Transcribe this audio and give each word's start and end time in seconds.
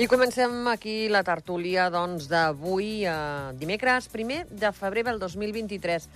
I 0.00 0.06
comencem 0.08 0.64
aquí 0.72 1.10
la 1.12 1.20
tertúlia 1.20 1.90
doncs, 1.92 2.24
d'avui, 2.30 3.02
eh, 3.04 3.12
dimecres, 3.60 4.06
primer 4.08 4.46
de 4.48 4.70
febrer 4.72 5.02
del 5.04 5.18
2023. 5.20 6.06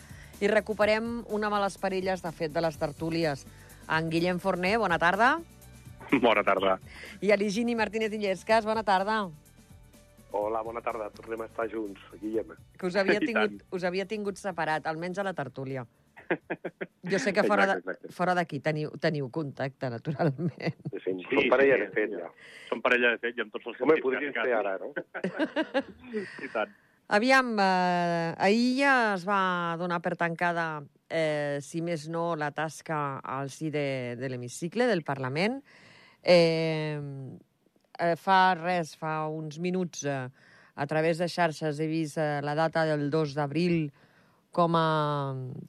I 0.41 0.49
recuperem 0.49 1.19
una 1.29 1.51
de 1.53 1.59
les 1.61 1.77
parelles, 1.77 2.23
de 2.25 2.33
fet, 2.33 2.51
de 2.55 2.63
les 2.65 2.79
tertúlies. 2.81 3.45
En 3.85 4.09
Guillem 4.09 4.41
Forner, 4.41 4.79
bona 4.79 4.97
tarda. 4.99 5.35
Bona 6.23 6.43
tarda. 6.43 6.79
I 7.21 7.33
a 7.33 7.37
l'Higini 7.37 7.77
Martínez 7.77 8.17
Illescas, 8.17 8.65
bona 8.65 8.87
tarda. 8.89 9.29
Hola, 10.33 10.63
bona 10.63 10.81
tarda. 10.81 11.11
Tornem 11.13 11.45
a 11.45 11.51
estar 11.53 11.69
junts, 11.69 12.01
Guillem. 12.23 12.57
Que 12.79 12.89
us 12.89 12.97
havia, 12.97 13.21
tingut, 13.21 13.61
us 13.69 13.85
havia 13.85 14.09
tingut 14.09 14.41
separat, 14.41 14.89
almenys 14.89 15.21
a 15.21 15.29
la 15.29 15.37
tertúlia. 15.37 15.85
Jo 17.11 17.19
sé 17.19 17.33
que 17.33 17.43
fora 17.45 17.65
Exacte, 17.65 17.85
de- 17.87 17.93
exacte. 17.93 18.13
fora 18.17 18.35
d'aquí 18.35 18.61
teniu, 18.61 18.91
teniu 19.01 19.29
contacte, 19.31 19.91
naturalment. 19.91 20.55
Sí, 20.91 20.99
sí, 21.05 21.13
Sí, 21.25 21.37
som 21.37 21.49
parella 21.53 21.77
sí, 21.77 21.83
de 21.83 21.91
fet, 21.97 22.11
ja. 22.21 22.31
Som 22.69 22.81
parella 22.83 23.11
de 23.15 23.19
fet 23.23 23.37
i 23.39 23.43
amb 23.45 23.53
tots 23.53 23.67
els 23.73 23.81
Home, 23.81 23.97
podríem 24.03 24.33
quasi, 24.33 24.49
fer 24.49 24.57
ara, 24.59 24.79
no? 24.79 24.93
I 26.45 26.49
tant. 26.53 26.73
Aviam, 27.15 27.51
eh, 27.61 28.35
ahir 28.41 28.71
ja 28.79 28.95
es 29.15 29.27
va 29.29 29.77
donar 29.79 30.01
per 30.05 30.15
tancada, 30.17 30.83
eh, 31.11 31.59
si 31.61 31.83
més 31.85 32.07
no, 32.09 32.33
la 32.37 32.51
tasca 32.57 33.19
al 33.21 33.51
si 33.53 33.69
de, 33.71 34.17
de 34.17 34.29
l'hemicicle 34.33 34.87
del 34.89 35.05
Parlament. 35.05 35.61
Eh, 36.23 36.97
eh, 37.99 38.15
fa 38.17 38.39
res, 38.57 38.95
fa 38.97 39.27
uns 39.29 39.59
minuts, 39.61 40.05
eh, 40.09 40.29
a 40.75 40.87
través 40.91 41.19
de 41.21 41.29
xarxes 41.29 41.79
he 41.79 41.87
vist 41.87 42.17
eh, 42.19 42.41
la 42.43 42.55
data 42.57 42.87
del 42.89 43.11
2 43.13 43.35
d'abril 43.37 43.93
com 44.55 44.79
a, 44.79 44.87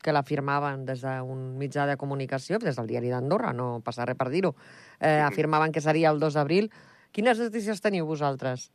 que 0.03 0.13
l'afirmaven 0.13 0.85
des 0.87 1.01
d'un 1.03 1.43
mitjà 1.59 1.87
de 1.89 1.97
comunicació, 1.97 2.59
des 2.61 2.77
del 2.77 2.87
diari 2.91 3.11
d'Andorra, 3.11 3.51
no 3.57 3.81
passa 3.85 4.05
res 4.05 4.17
per 4.19 4.29
dir-ho, 4.29 4.53
eh, 4.99 5.19
afirmaven 5.25 5.73
que 5.73 5.83
seria 5.83 6.13
el 6.13 6.21
2 6.21 6.37
d'abril. 6.37 6.69
Quines 7.15 7.41
notícies 7.41 7.81
teniu 7.81 8.05
vosaltres? 8.05 8.69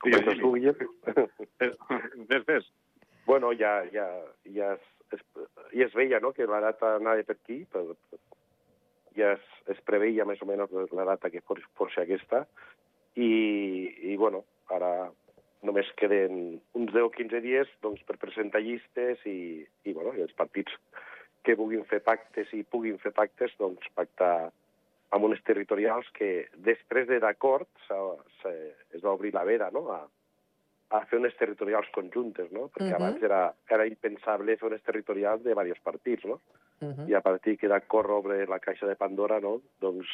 Comences 0.00 0.38
tu, 0.40 0.52
Guillem? 0.54 0.76
Ves. 2.46 2.70
bueno, 3.26 3.52
ja, 3.52 3.84
ja, 3.92 4.06
ja, 4.44 4.72
es, 4.74 5.16
es, 5.18 5.20
ja 5.72 5.86
es 5.86 5.94
veia, 5.94 6.20
no?, 6.20 6.32
que 6.32 6.48
la 6.48 6.60
data 6.64 6.96
anava 6.96 7.22
per 7.26 7.36
aquí, 7.36 7.62
per, 7.70 7.84
ja 9.16 9.34
es, 9.36 9.44
es 9.70 9.80
preveia 9.86 10.26
més 10.26 10.40
o 10.42 10.48
menys 10.48 10.72
la 10.96 11.06
data 11.12 11.30
que 11.30 11.42
fos, 11.46 11.60
fos 11.78 11.98
aquesta, 12.00 12.46
i, 13.14 13.30
i, 14.10 14.16
bueno, 14.16 14.44
ara 14.70 15.10
només 15.66 15.88
queden 16.00 16.60
uns 16.78 16.92
10 16.92 17.04
o 17.04 17.10
15 17.14 17.40
dies 17.44 17.68
doncs, 17.84 18.02
per 18.08 18.16
presentar 18.20 18.62
llistes 18.64 19.20
i, 19.28 19.66
i, 19.84 19.92
bueno, 19.92 20.14
i 20.16 20.24
els 20.24 20.32
partits 20.38 20.72
que 21.44 21.56
vulguin 21.56 21.84
fer 21.88 22.00
pactes 22.04 22.52
i 22.56 22.62
puguin 22.64 22.98
fer 23.00 23.12
pactes, 23.16 23.52
doncs 23.58 23.86
pactar 23.96 24.50
amb 25.10 25.26
unes 25.26 25.42
territorials 25.46 26.08
que 26.16 26.48
després 26.64 27.08
de 27.08 27.18
d'acord 27.22 27.68
es 27.90 29.02
va 29.02 29.12
obrir 29.12 29.32
la 29.34 29.44
vera 29.44 29.70
no? 29.74 29.86
a, 29.92 30.00
a 30.96 31.00
fer 31.10 31.18
unes 31.18 31.36
territorials 31.38 31.88
conjuntes, 31.94 32.50
no? 32.52 32.68
perquè 32.74 32.92
Mhm. 32.92 32.98
abans 33.00 33.22
era, 33.22 33.42
era 33.68 33.86
impensable 33.86 34.56
fer 34.56 34.68
unes 34.68 34.82
territorials 34.82 35.42
de 35.42 35.50
diversos 35.50 35.82
partits, 35.82 36.24
no? 36.24 36.40
Uh 36.80 36.88
-huh. 36.88 37.08
i 37.08 37.14
a 37.14 37.20
partir 37.20 37.58
que 37.58 37.68
d'acord 37.68 38.08
obre 38.10 38.46
la 38.46 38.58
caixa 38.58 38.86
de 38.86 38.96
Pandora, 38.96 39.40
no? 39.40 39.60
doncs 39.80 40.06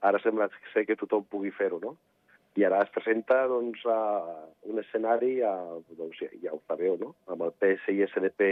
ara 0.00 0.18
sembla 0.18 0.48
ser 0.72 0.86
que 0.86 0.96
tothom 0.96 1.24
pugui 1.24 1.50
fer-ho, 1.50 1.78
no? 1.78 1.96
I 2.58 2.64
ara 2.66 2.82
es 2.82 2.90
presenta 2.90 3.46
doncs, 3.46 3.84
a 3.86 3.98
un 4.66 4.78
escenari, 4.82 5.40
a, 5.46 5.52
doncs, 5.96 6.18
ja, 6.42 6.52
ho 6.52 6.60
sabeu, 6.66 6.96
no? 6.98 7.14
amb 7.30 7.46
el 7.46 7.52
PS 7.62 7.94
i 7.94 8.02
SDP 8.06 8.50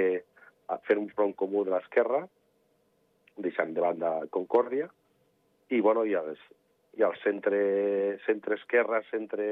a 0.69 0.79
fer 0.87 0.99
un 1.01 1.09
front 1.11 1.35
comú 1.35 1.65
de 1.65 1.75
l'esquerra, 1.75 2.23
deixant 3.39 3.75
de 3.75 3.83
banda 3.83 4.13
Concòrdia, 4.35 4.89
i, 5.71 5.81
bueno, 5.81 6.05
i, 6.05 6.15
els, 6.15 6.39
i 6.99 7.05
el 7.07 7.15
centre, 7.23 7.61
centre-esquerra, 8.25 9.03
centre, 9.11 9.49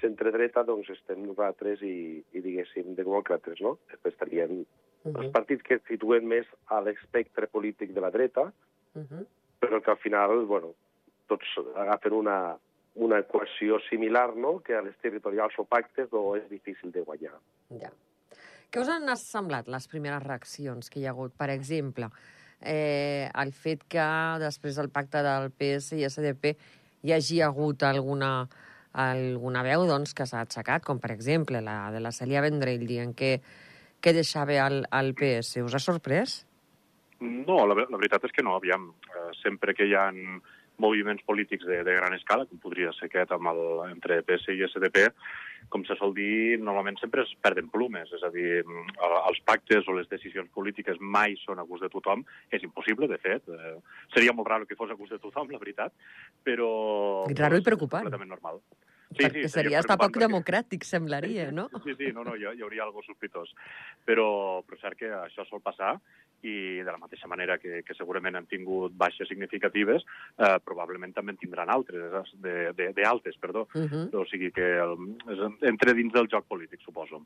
centre-dreta, 0.00 0.64
doncs 0.64 0.88
estem 0.96 1.22
nosaltres 1.26 1.82
i, 1.86 2.20
i 2.32 2.42
diguéssim, 2.44 2.94
demòcrates, 2.96 3.60
no? 3.60 3.78
Després 3.92 4.16
tenien 4.20 4.64
Uh 5.00 5.08
els 5.16 5.26
-huh. 5.26 5.32
partits 5.32 5.62
que 5.62 5.78
situen 5.88 6.26
més 6.28 6.46
a 6.66 6.80
l'espectre 6.84 7.46
polític 7.46 7.94
de 7.96 8.00
la 8.00 8.10
dreta, 8.10 8.52
Uh 8.92 9.02
-huh. 9.02 9.26
però 9.60 9.80
que 9.80 9.90
al 9.90 9.96
final, 9.96 10.44
bueno, 10.44 10.74
tots 11.26 11.46
agafen 11.76 12.12
una, 12.12 12.58
una 13.00 13.18
equació 13.22 13.80
similar, 13.88 14.34
no?, 14.36 14.58
que 14.64 14.76
a 14.76 14.82
les 14.84 14.96
territorials 15.00 15.56
o 15.58 15.64
pactes 15.64 16.12
o 16.12 16.36
és 16.36 16.46
difícil 16.50 16.92
de 16.92 17.04
guanyar. 17.06 17.32
Ja. 17.80 17.90
Què 18.70 18.82
us 18.82 18.90
han 18.92 19.08
semblat 19.18 19.70
les 19.72 19.88
primeres 19.90 20.22
reaccions 20.22 20.92
que 20.92 21.00
hi 21.00 21.06
ha 21.08 21.14
hagut? 21.14 21.32
Per 21.34 21.48
exemple, 21.50 22.10
eh, 22.60 23.28
el 23.42 23.54
fet 23.56 23.86
que 23.90 24.04
després 24.42 24.76
del 24.78 24.92
pacte 24.94 25.24
del 25.26 25.48
PS 25.50 25.96
i 25.98 26.04
SDP 26.06 26.52
hi 27.02 27.14
hagi 27.16 27.40
hagut 27.42 27.82
alguna, 27.88 28.44
alguna 28.92 29.64
veu 29.66 29.86
doncs, 29.88 30.12
que 30.14 30.28
s'ha 30.28 30.44
aixecat, 30.44 30.84
com 30.84 31.00
per 31.00 31.10
exemple 31.16 31.64
la 31.64 31.80
de 31.94 32.04
la 32.04 32.12
Celia 32.12 32.44
Vendrell 32.44 32.86
dient 32.86 33.16
que, 33.16 33.38
que 34.00 34.14
deixava 34.14 34.60
el, 34.66 34.84
el 35.00 35.12
PS. 35.16 35.64
Us 35.64 35.74
ha 35.74 35.82
sorprès? 35.82 36.42
No, 37.20 37.64
la, 37.68 37.74
la 37.74 37.98
veritat 37.98 38.28
és 38.28 38.36
que 38.36 38.44
no, 38.44 38.54
aviam. 38.56 38.90
Eh, 39.08 39.30
sempre 39.40 39.74
que 39.76 39.88
hi 39.88 39.96
ha 39.96 40.06
moviments 40.80 41.22
polítics 41.28 41.66
de, 41.68 41.82
de 41.86 41.94
gran 41.98 42.14
escala, 42.16 42.46
com 42.48 42.58
podria 42.62 42.90
ser 42.96 43.06
aquest 43.10 43.30
amb 43.36 43.52
el, 43.52 43.60
entre 43.92 44.22
PS 44.26 44.48
i 44.56 44.64
SDP, 44.66 45.04
com 45.70 45.84
se 45.86 45.94
sol 46.00 46.14
dir, 46.16 46.56
normalment 46.58 46.96
sempre 46.98 47.22
es 47.26 47.32
perden 47.44 47.68
plumes. 47.70 48.10
És 48.16 48.24
a 48.26 48.32
dir, 48.34 48.62
el- 48.64 49.18
els 49.30 49.40
pactes 49.46 49.86
o 49.86 49.94
les 49.98 50.08
decisions 50.10 50.48
polítiques 50.56 50.98
mai 51.00 51.36
són 51.44 51.60
a 51.60 51.66
gust 51.68 51.84
de 51.84 51.92
tothom. 51.92 52.24
És 52.50 52.64
impossible, 52.66 53.06
de 53.12 53.20
fet. 53.22 53.46
Eh, 53.48 53.76
seria 54.16 54.32
molt 54.34 54.48
raro 54.48 54.66
que 54.66 54.76
fos 54.80 54.90
a 54.90 54.98
gust 54.98 55.12
de 55.12 55.20
tothom, 55.22 55.52
la 55.52 55.60
veritat, 55.62 55.92
però... 56.42 56.70
Raro 57.36 57.60
i 57.60 57.66
preocupant. 57.66 58.06
Completament 58.08 58.32
normal. 58.38 58.62
Perquè 59.10 59.48
seria 59.50 59.80
hasta 59.80 59.96
poc 59.98 60.12
perquè- 60.12 60.22
democràtic, 60.22 60.84
semblaria, 60.86 61.48
no? 61.50 61.64
Sí, 61.82 61.96
sí, 61.98 62.12
no, 62.14 62.22
no, 62.22 62.36
hi, 62.38 62.44
hi 62.46 62.62
hauria 62.62 62.84
algo 62.84 63.02
sospitós. 63.02 63.50
Però, 64.06 64.62
però 64.62 64.78
és 64.78 64.84
cert 64.84 64.98
que 65.00 65.10
això 65.10 65.42
sol 65.48 65.58
passar 65.64 65.96
i 66.42 66.80
de 66.80 66.90
la 66.90 66.98
mateixa 66.98 67.28
manera 67.28 67.58
que, 67.58 67.82
que 67.86 67.96
segurament 67.96 68.38
han 68.38 68.48
tingut 68.50 68.96
baixes 68.96 69.28
significatives, 69.28 70.04
eh, 70.38 70.56
probablement 70.64 71.14
també 71.16 71.34
en 71.34 71.40
tindran 71.40 71.70
altres, 71.72 72.32
de, 72.34 72.72
de, 72.76 72.90
de 72.96 73.06
altes, 73.06 73.38
perdó. 73.40 73.66
Uh 73.74 73.86
-huh. 73.86 74.04
O 74.22 74.24
sigui 74.26 74.52
que 74.52 74.66
el, 74.78 74.96
és, 75.28 75.38
entre 75.62 75.94
dins 75.94 76.12
del 76.12 76.28
joc 76.28 76.46
polític, 76.46 76.80
suposo. 76.80 77.24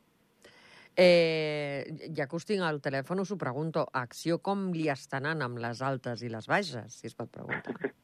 eh, 0.97 1.83
ja 2.15 2.27
que 2.27 2.35
us 2.35 2.45
tinc 2.45 2.61
al 2.61 2.81
telèfon, 2.81 3.19
us 3.19 3.31
ho 3.31 3.37
pregunto. 3.37 3.87
A 3.91 4.01
Acció 4.01 4.39
com 4.39 4.71
li 4.71 4.87
està 4.87 5.17
anant 5.17 5.41
amb 5.41 5.57
les 5.57 5.81
altes 5.81 6.21
i 6.21 6.29
les 6.29 6.47
baixes, 6.47 6.93
si 6.93 7.07
es 7.07 7.15
pot 7.15 7.29
preguntar? 7.29 7.75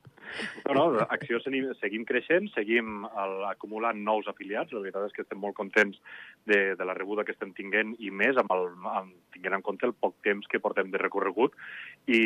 No, 0.72 0.74
no, 0.94 1.06
Acció 1.10 1.40
seguim, 1.44 2.06
creixent, 2.08 2.50
seguim 2.56 3.06
el, 3.10 3.36
acumulant 3.50 4.00
nous 4.06 4.28
afiliats. 4.32 4.74
La 4.74 4.84
veritat 4.84 5.10
és 5.10 5.16
que 5.16 5.26
estem 5.26 5.42
molt 5.42 5.58
contents 5.58 6.00
de, 6.48 6.76
de 6.78 6.88
la 6.88 6.96
rebuda 6.98 7.26
que 7.28 7.36
estem 7.36 7.54
tinguent 7.58 7.96
i 8.00 8.12
més 8.12 8.38
amb 8.40 8.54
el, 8.56 8.68
amb, 8.92 9.16
tinguent 9.34 9.58
en 9.58 9.66
compte 9.66 9.88
el 9.88 9.94
poc 9.94 10.18
temps 10.26 10.48
que 10.52 10.62
portem 10.64 10.92
de 10.92 11.00
recorregut 11.02 11.56
i, 12.08 12.22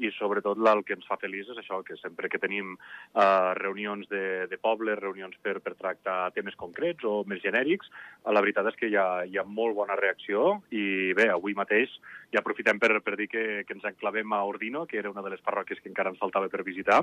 i 0.00 0.12
sobretot 0.16 0.60
el 0.66 0.82
que 0.86 0.96
ens 0.96 1.06
fa 1.08 1.18
feliç 1.20 1.50
és 1.52 1.60
això, 1.60 1.80
que 1.86 1.96
sempre 2.00 2.30
que 2.32 2.40
tenim 2.42 2.74
eh, 2.76 3.52
reunions 3.60 4.08
de, 4.10 4.46
de 4.50 4.58
poble, 4.60 4.96
reunions 4.98 5.36
per, 5.42 5.58
per 5.64 5.76
tractar 5.78 6.32
temes 6.36 6.56
concrets 6.58 7.04
o 7.06 7.22
més 7.28 7.42
genèrics, 7.44 7.90
eh, 7.90 8.32
la 8.32 8.42
veritat 8.44 8.70
és 8.72 8.78
que 8.80 8.90
hi 8.90 8.98
ha, 9.00 9.08
hi 9.24 9.38
ha 9.38 9.46
molt 9.46 9.76
bona 9.78 9.98
reacció 9.98 10.60
i 10.70 11.12
bé, 11.16 11.28
avui 11.32 11.56
mateix 11.58 11.92
ja 12.32 12.42
aprofitem 12.42 12.80
per, 12.82 12.98
per 13.04 13.16
dir 13.18 13.28
que, 13.32 13.44
que 13.66 13.76
ens 13.76 13.86
enclavem 13.88 14.32
a 14.34 14.42
Ordino, 14.44 14.84
que 14.86 14.98
era 14.98 15.10
una 15.12 15.24
de 15.24 15.32
les 15.32 15.42
parròquies 15.44 15.80
que 15.82 15.90
encara 15.90 16.12
ens 16.12 16.20
faltava 16.20 16.50
per 16.52 16.64
visitar, 16.66 17.02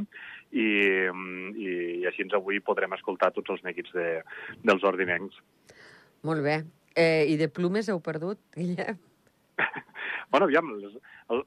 i, 0.52 0.68
mm, 1.10 1.54
i, 1.58 1.72
i 2.04 2.08
així 2.10 2.25
ens 2.25 2.36
avui 2.38 2.62
podrem 2.64 2.94
escoltar 2.98 3.31
tots 3.36 3.56
els 3.56 3.64
neguits 3.66 3.94
de, 3.96 4.08
dels 4.64 4.86
ordinencs. 4.88 5.40
Molt 6.28 6.46
bé. 6.46 6.62
Eh, 6.96 7.25
I 7.34 7.38
de 7.40 7.50
plumes 7.50 7.90
heu 7.90 8.02
perdut, 8.04 8.42
Guillem? 8.56 9.02
Bueno, 10.34 10.48
aviam, 10.48 10.72
les, 10.81 10.96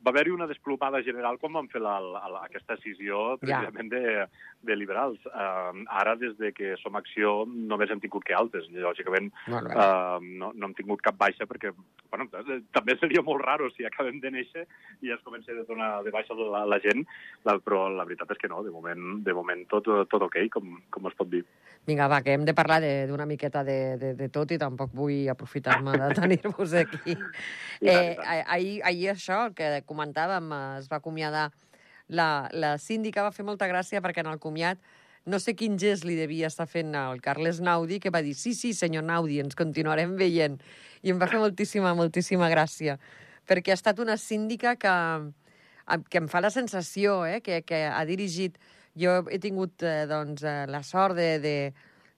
va 0.02 0.10
haver-hi 0.12 0.32
una 0.34 0.46
desplomada 0.50 1.02
general 1.06 1.38
quan 1.38 1.52
vam 1.56 1.68
fer 1.72 1.80
la, 1.84 1.96
la, 2.00 2.22
la, 2.32 2.42
aquesta 2.48 2.76
decisió 2.76 3.36
precisament 3.42 3.90
de, 3.92 4.26
de 4.66 4.76
liberals. 4.76 5.18
Uh, 5.30 5.84
ara, 6.00 6.16
des 6.20 6.34
de 6.40 6.52
que 6.56 6.74
som 6.82 6.96
acció, 6.98 7.44
només 7.46 7.90
hem 7.90 8.00
tingut 8.02 8.24
que 8.26 8.34
altes. 8.36 8.66
Lògicament, 8.72 9.30
uh, 9.48 10.18
no, 10.22 10.52
no 10.54 10.66
hem 10.70 10.74
tingut 10.78 11.02
cap 11.04 11.16
baixa 11.20 11.46
perquè, 11.46 11.72
bueno, 12.10 12.26
eh, 12.42 12.60
també 12.74 12.96
seria 13.00 13.22
molt 13.22 13.44
raro 13.44 13.70
si 13.74 13.86
acabem 13.86 14.18
de 14.22 14.30
néixer 14.34 14.66
i 15.02 15.10
ja 15.10 15.16
es 15.18 15.24
comença 15.26 15.52
a 15.54 15.64
donar 15.68 15.90
de 16.06 16.10
baixa 16.14 16.34
la, 16.38 16.64
la 16.66 16.80
gent, 16.82 17.04
la, 17.46 17.58
però 17.62 17.86
la 17.92 18.04
veritat 18.08 18.30
és 18.34 18.40
que 18.42 18.48
no, 18.52 18.62
de 18.66 18.70
moment, 18.74 19.22
de 19.24 19.34
moment 19.36 19.64
tot, 19.70 19.88
tot 20.10 20.22
ok, 20.28 20.40
com, 20.52 20.76
com 20.90 21.06
es 21.10 21.14
pot 21.18 21.30
dir. 21.30 21.44
Vinga, 21.86 22.08
va, 22.10 22.18
que 22.24 22.32
hem 22.34 22.44
de 22.44 22.54
parlar 22.56 22.80
de- 22.82 23.06
d'una 23.06 23.26
miqueta 23.26 23.62
de, 23.62 23.96
de, 24.00 24.14
de 24.18 24.28
tot 24.34 24.50
i 24.50 24.58
tampoc 24.58 24.90
vull 24.96 25.28
aprofitar-me 25.30 25.92
de 26.00 26.08
tenir-vos 26.20 26.72
aquí. 26.74 27.14
Eh, 27.80 28.16
ah- 28.18 28.44
ahir, 28.56 28.80
ahir 28.84 29.10
això 29.12 29.52
que 29.54 29.75
comentàvem, 29.84 30.52
eh, 30.52 30.78
es 30.80 30.88
va 30.92 31.00
acomiadar 31.00 31.50
la, 32.08 32.48
la 32.52 32.76
síndica, 32.78 33.24
va 33.26 33.34
fer 33.34 33.44
molta 33.44 33.68
gràcia 33.68 34.00
perquè 34.00 34.22
en 34.24 34.30
el 34.30 34.40
comiat 34.40 34.80
no 35.26 35.40
sé 35.42 35.56
quin 35.58 35.74
gest 35.78 36.06
li 36.06 36.14
devia 36.14 36.46
estar 36.46 36.68
fent 36.70 36.94
al 36.94 37.20
Carles 37.20 37.58
Naudi, 37.60 37.98
que 37.98 38.12
va 38.14 38.22
dir, 38.22 38.36
sí, 38.38 38.54
sí, 38.54 38.70
senyor 38.72 39.02
Naudi, 39.02 39.40
ens 39.42 39.58
continuarem 39.58 40.14
veient. 40.16 40.60
I 41.02 41.10
em 41.10 41.18
va 41.18 41.26
fer 41.26 41.40
moltíssima, 41.42 41.96
moltíssima 41.98 42.46
gràcia, 42.52 42.94
perquè 43.46 43.74
ha 43.74 43.78
estat 43.78 43.98
una 43.98 44.14
síndica 44.22 44.76
que, 44.78 44.94
que 46.06 46.22
em 46.22 46.30
fa 46.30 46.40
la 46.40 46.52
sensació 46.54 47.24
eh, 47.26 47.40
que, 47.42 47.64
que 47.66 47.82
ha 47.90 48.04
dirigit 48.06 48.58
Jo 48.96 49.18
he 49.28 49.36
tingut 49.38 49.82
eh, 49.84 50.06
doncs, 50.08 50.40
eh, 50.40 50.64
la 50.72 50.80
sort 50.86 51.18
de, 51.18 51.36
de, 51.42 51.56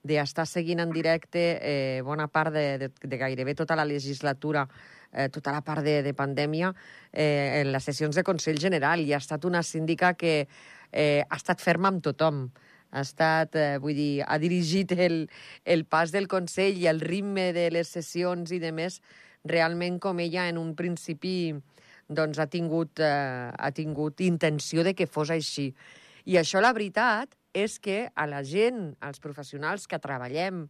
d'estar 0.07 0.47
seguint 0.47 0.79
en 0.85 0.93
directe 0.95 1.59
eh, 1.59 2.01
bona 2.07 2.29
part 2.31 2.55
de, 2.55 2.67
de, 2.79 2.89
de 3.03 3.19
gairebé 3.19 3.57
tota 3.59 3.75
la 3.75 3.87
legislatura, 3.89 4.69
eh, 5.13 5.29
tota 5.33 5.53
la 5.55 5.63
part 5.65 5.85
de, 5.85 6.01
de 6.03 6.15
pandèmia, 6.15 6.73
eh, 7.13 7.61
en 7.63 7.73
les 7.73 7.85
sessions 7.85 8.17
de 8.17 8.25
Consell 8.27 8.61
General, 8.61 9.01
i 9.01 9.13
ha 9.13 9.23
estat 9.23 9.45
una 9.49 9.63
síndica 9.63 10.15
que 10.15 10.49
eh, 10.93 11.23
ha 11.23 11.37
estat 11.37 11.63
ferma 11.65 11.93
amb 11.93 12.03
tothom. 12.05 12.49
Ha 12.91 13.03
estat, 13.05 13.57
eh, 13.57 13.79
vull 13.83 13.97
dir, 13.97 14.25
ha 14.25 14.39
dirigit 14.41 14.95
el, 14.97 15.27
el 15.65 15.85
pas 15.85 16.13
del 16.13 16.29
Consell 16.29 16.79
i 16.81 16.87
el 16.89 17.03
ritme 17.05 17.51
de 17.53 17.69
les 17.75 17.89
sessions 17.89 18.53
i 18.53 18.61
de 18.63 18.73
més, 18.73 19.03
realment 19.45 19.99
com 20.03 20.19
ella 20.21 20.49
en 20.49 20.59
un 20.59 20.75
principi 20.77 21.55
doncs, 22.09 22.39
ha, 22.41 22.49
tingut, 22.49 23.01
eh, 23.05 23.53
ha 23.53 23.71
tingut 23.77 24.21
intenció 24.25 24.85
de 24.85 24.95
que 24.97 25.07
fos 25.07 25.31
així. 25.31 25.71
I 26.29 26.41
això, 26.41 26.61
la 26.65 26.73
veritat, 26.73 27.35
és 27.53 27.79
que 27.81 28.09
a 28.15 28.27
la 28.29 28.43
gent, 28.45 28.95
als 29.01 29.21
professionals 29.21 29.87
que 29.89 30.01
treballem 30.01 30.67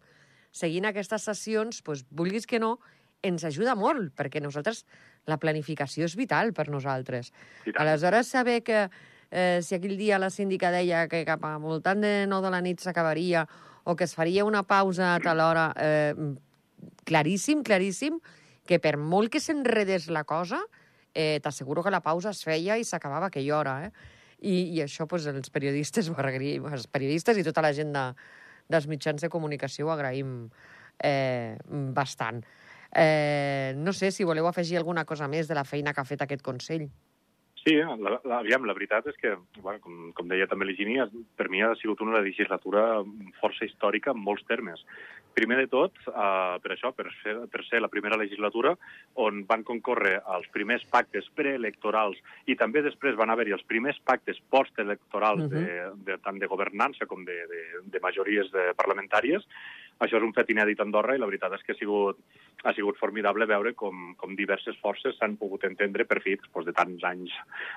seguint 0.54 0.88
aquestes 0.88 1.26
sessions, 1.28 1.82
doncs, 1.84 2.04
vulguis 2.10 2.46
que 2.46 2.58
no, 2.58 2.78
ens 3.22 3.44
ajuda 3.44 3.74
molt, 3.78 4.12
perquè 4.16 4.40
nosaltres 4.42 4.84
la 5.28 5.38
planificació 5.42 6.06
és 6.06 6.16
vital 6.16 6.52
per 6.56 6.68
nosaltres. 6.70 7.32
Aleshores, 7.76 8.30
saber 8.30 8.62
que 8.64 8.88
eh, 9.30 9.60
si 9.62 9.76
aquell 9.76 9.96
dia 9.98 10.20
la 10.20 10.30
síndica 10.30 10.70
deia 10.74 11.06
que 11.08 11.24
cap 11.28 11.44
a 11.44 11.56
voltant 11.62 12.00
de 12.04 12.12
9 12.30 12.46
de 12.46 12.52
la 12.54 12.62
nit 12.64 12.80
s'acabaria 12.80 13.46
o 13.84 13.96
que 13.96 14.04
es 14.04 14.14
faria 14.14 14.44
una 14.44 14.62
pausa 14.62 15.14
a 15.14 15.20
tal 15.20 15.40
hora, 15.40 15.72
eh, 15.76 16.14
claríssim, 17.08 17.62
claríssim, 17.64 18.20
que 18.68 18.78
per 18.78 18.98
molt 19.00 19.32
que 19.32 19.40
s'enredés 19.40 20.08
la 20.12 20.24
cosa, 20.28 20.60
eh, 21.14 21.40
t'asseguro 21.42 21.82
que 21.82 21.90
la 21.90 22.02
pausa 22.04 22.30
es 22.30 22.44
feia 22.44 22.76
i 22.78 22.84
s'acabava 22.84 23.32
aquella 23.32 23.56
hora, 23.58 23.76
eh? 23.86 23.92
I, 24.38 24.76
i 24.76 24.82
això 24.84 25.08
pues, 25.10 25.26
els 25.26 25.50
periodistes 25.50 26.08
ho 26.12 26.14
agraïm, 26.14 26.68
els 26.70 26.86
periodistes 26.86 27.40
i 27.40 27.46
tota 27.46 27.64
la 27.64 27.72
gent 27.74 27.90
de, 27.96 28.04
dels 28.70 28.86
mitjans 28.86 29.24
de 29.24 29.32
comunicació 29.32 29.88
ho 29.88 29.94
agraïm 29.94 30.50
eh, 31.02 31.56
bastant. 31.96 32.44
Eh, 32.94 33.74
no 33.76 33.92
sé 33.92 34.10
si 34.10 34.24
voleu 34.24 34.46
afegir 34.48 34.78
alguna 34.78 35.04
cosa 35.04 35.28
més 35.28 35.48
de 35.48 35.54
la 35.54 35.64
feina 35.64 35.92
que 35.92 36.00
ha 36.00 36.08
fet 36.08 36.24
aquest 36.24 36.42
Consell. 36.42 36.88
Sí, 37.68 37.74
la, 37.76 38.16
la, 38.24 38.38
aviam, 38.38 38.64
la 38.64 38.72
veritat 38.72 39.10
és 39.10 39.16
que, 39.20 39.34
bueno, 39.60 39.80
com, 39.84 39.96
com 40.16 40.28
deia 40.30 40.46
també 40.48 40.64
l'Higini, 40.64 40.96
per 41.36 41.48
mi 41.52 41.60
ha 41.60 41.74
sigut 41.76 42.00
una 42.00 42.22
legislatura 42.24 43.02
força 43.42 43.66
històrica 43.66 44.14
en 44.14 44.22
molts 44.24 44.46
termes. 44.48 44.84
Primer 45.36 45.58
de 45.60 45.66
tot, 45.70 45.98
uh, 46.08 46.56
per 46.62 46.72
això, 46.72 46.94
per 46.96 47.10
ser, 47.18 47.34
per 47.52 47.60
ser 47.66 47.82
la 47.82 47.90
primera 47.92 48.16
legislatura 48.18 48.72
on 49.20 49.42
van 49.50 49.66
concórrer 49.68 50.16
els 50.36 50.48
primers 50.54 50.86
pactes 50.90 51.28
preelectorals 51.36 52.16
i 52.48 52.56
també 52.58 52.82
després 52.86 53.18
van 53.18 53.30
haver-hi 53.34 53.54
els 53.58 53.66
primers 53.68 54.00
pactes 54.06 54.40
postelectorals 54.50 55.44
uh 55.44 55.50
-huh. 55.50 55.66
de, 55.66 56.08
de, 56.08 56.18
tant 56.24 56.38
de 56.38 56.48
governança 56.48 57.06
com 57.06 57.24
de, 57.24 57.36
de, 57.52 57.60
de 57.84 58.00
majories 58.00 58.50
de 58.50 58.72
parlamentàries, 58.80 59.44
això 59.98 60.18
és 60.18 60.24
un 60.24 60.34
fet 60.36 60.50
inèdit 60.52 60.80
a 60.80 60.86
Andorra 60.86 61.16
i 61.16 61.20
la 61.20 61.26
veritat 61.26 61.56
és 61.56 61.64
que 61.66 61.74
ha 61.74 61.78
sigut, 61.78 62.20
ha 62.64 62.74
sigut 62.76 62.98
formidable 63.00 63.46
veure 63.50 63.74
com, 63.78 64.12
com 64.20 64.36
diverses 64.38 64.78
forces 64.82 65.18
s'han 65.18 65.36
pogut 65.40 65.66
entendre 65.66 66.06
per 66.06 66.20
fi, 66.24 66.36
després 66.38 66.68
de 66.68 66.74
tants 66.76 67.04
anys 67.08 67.34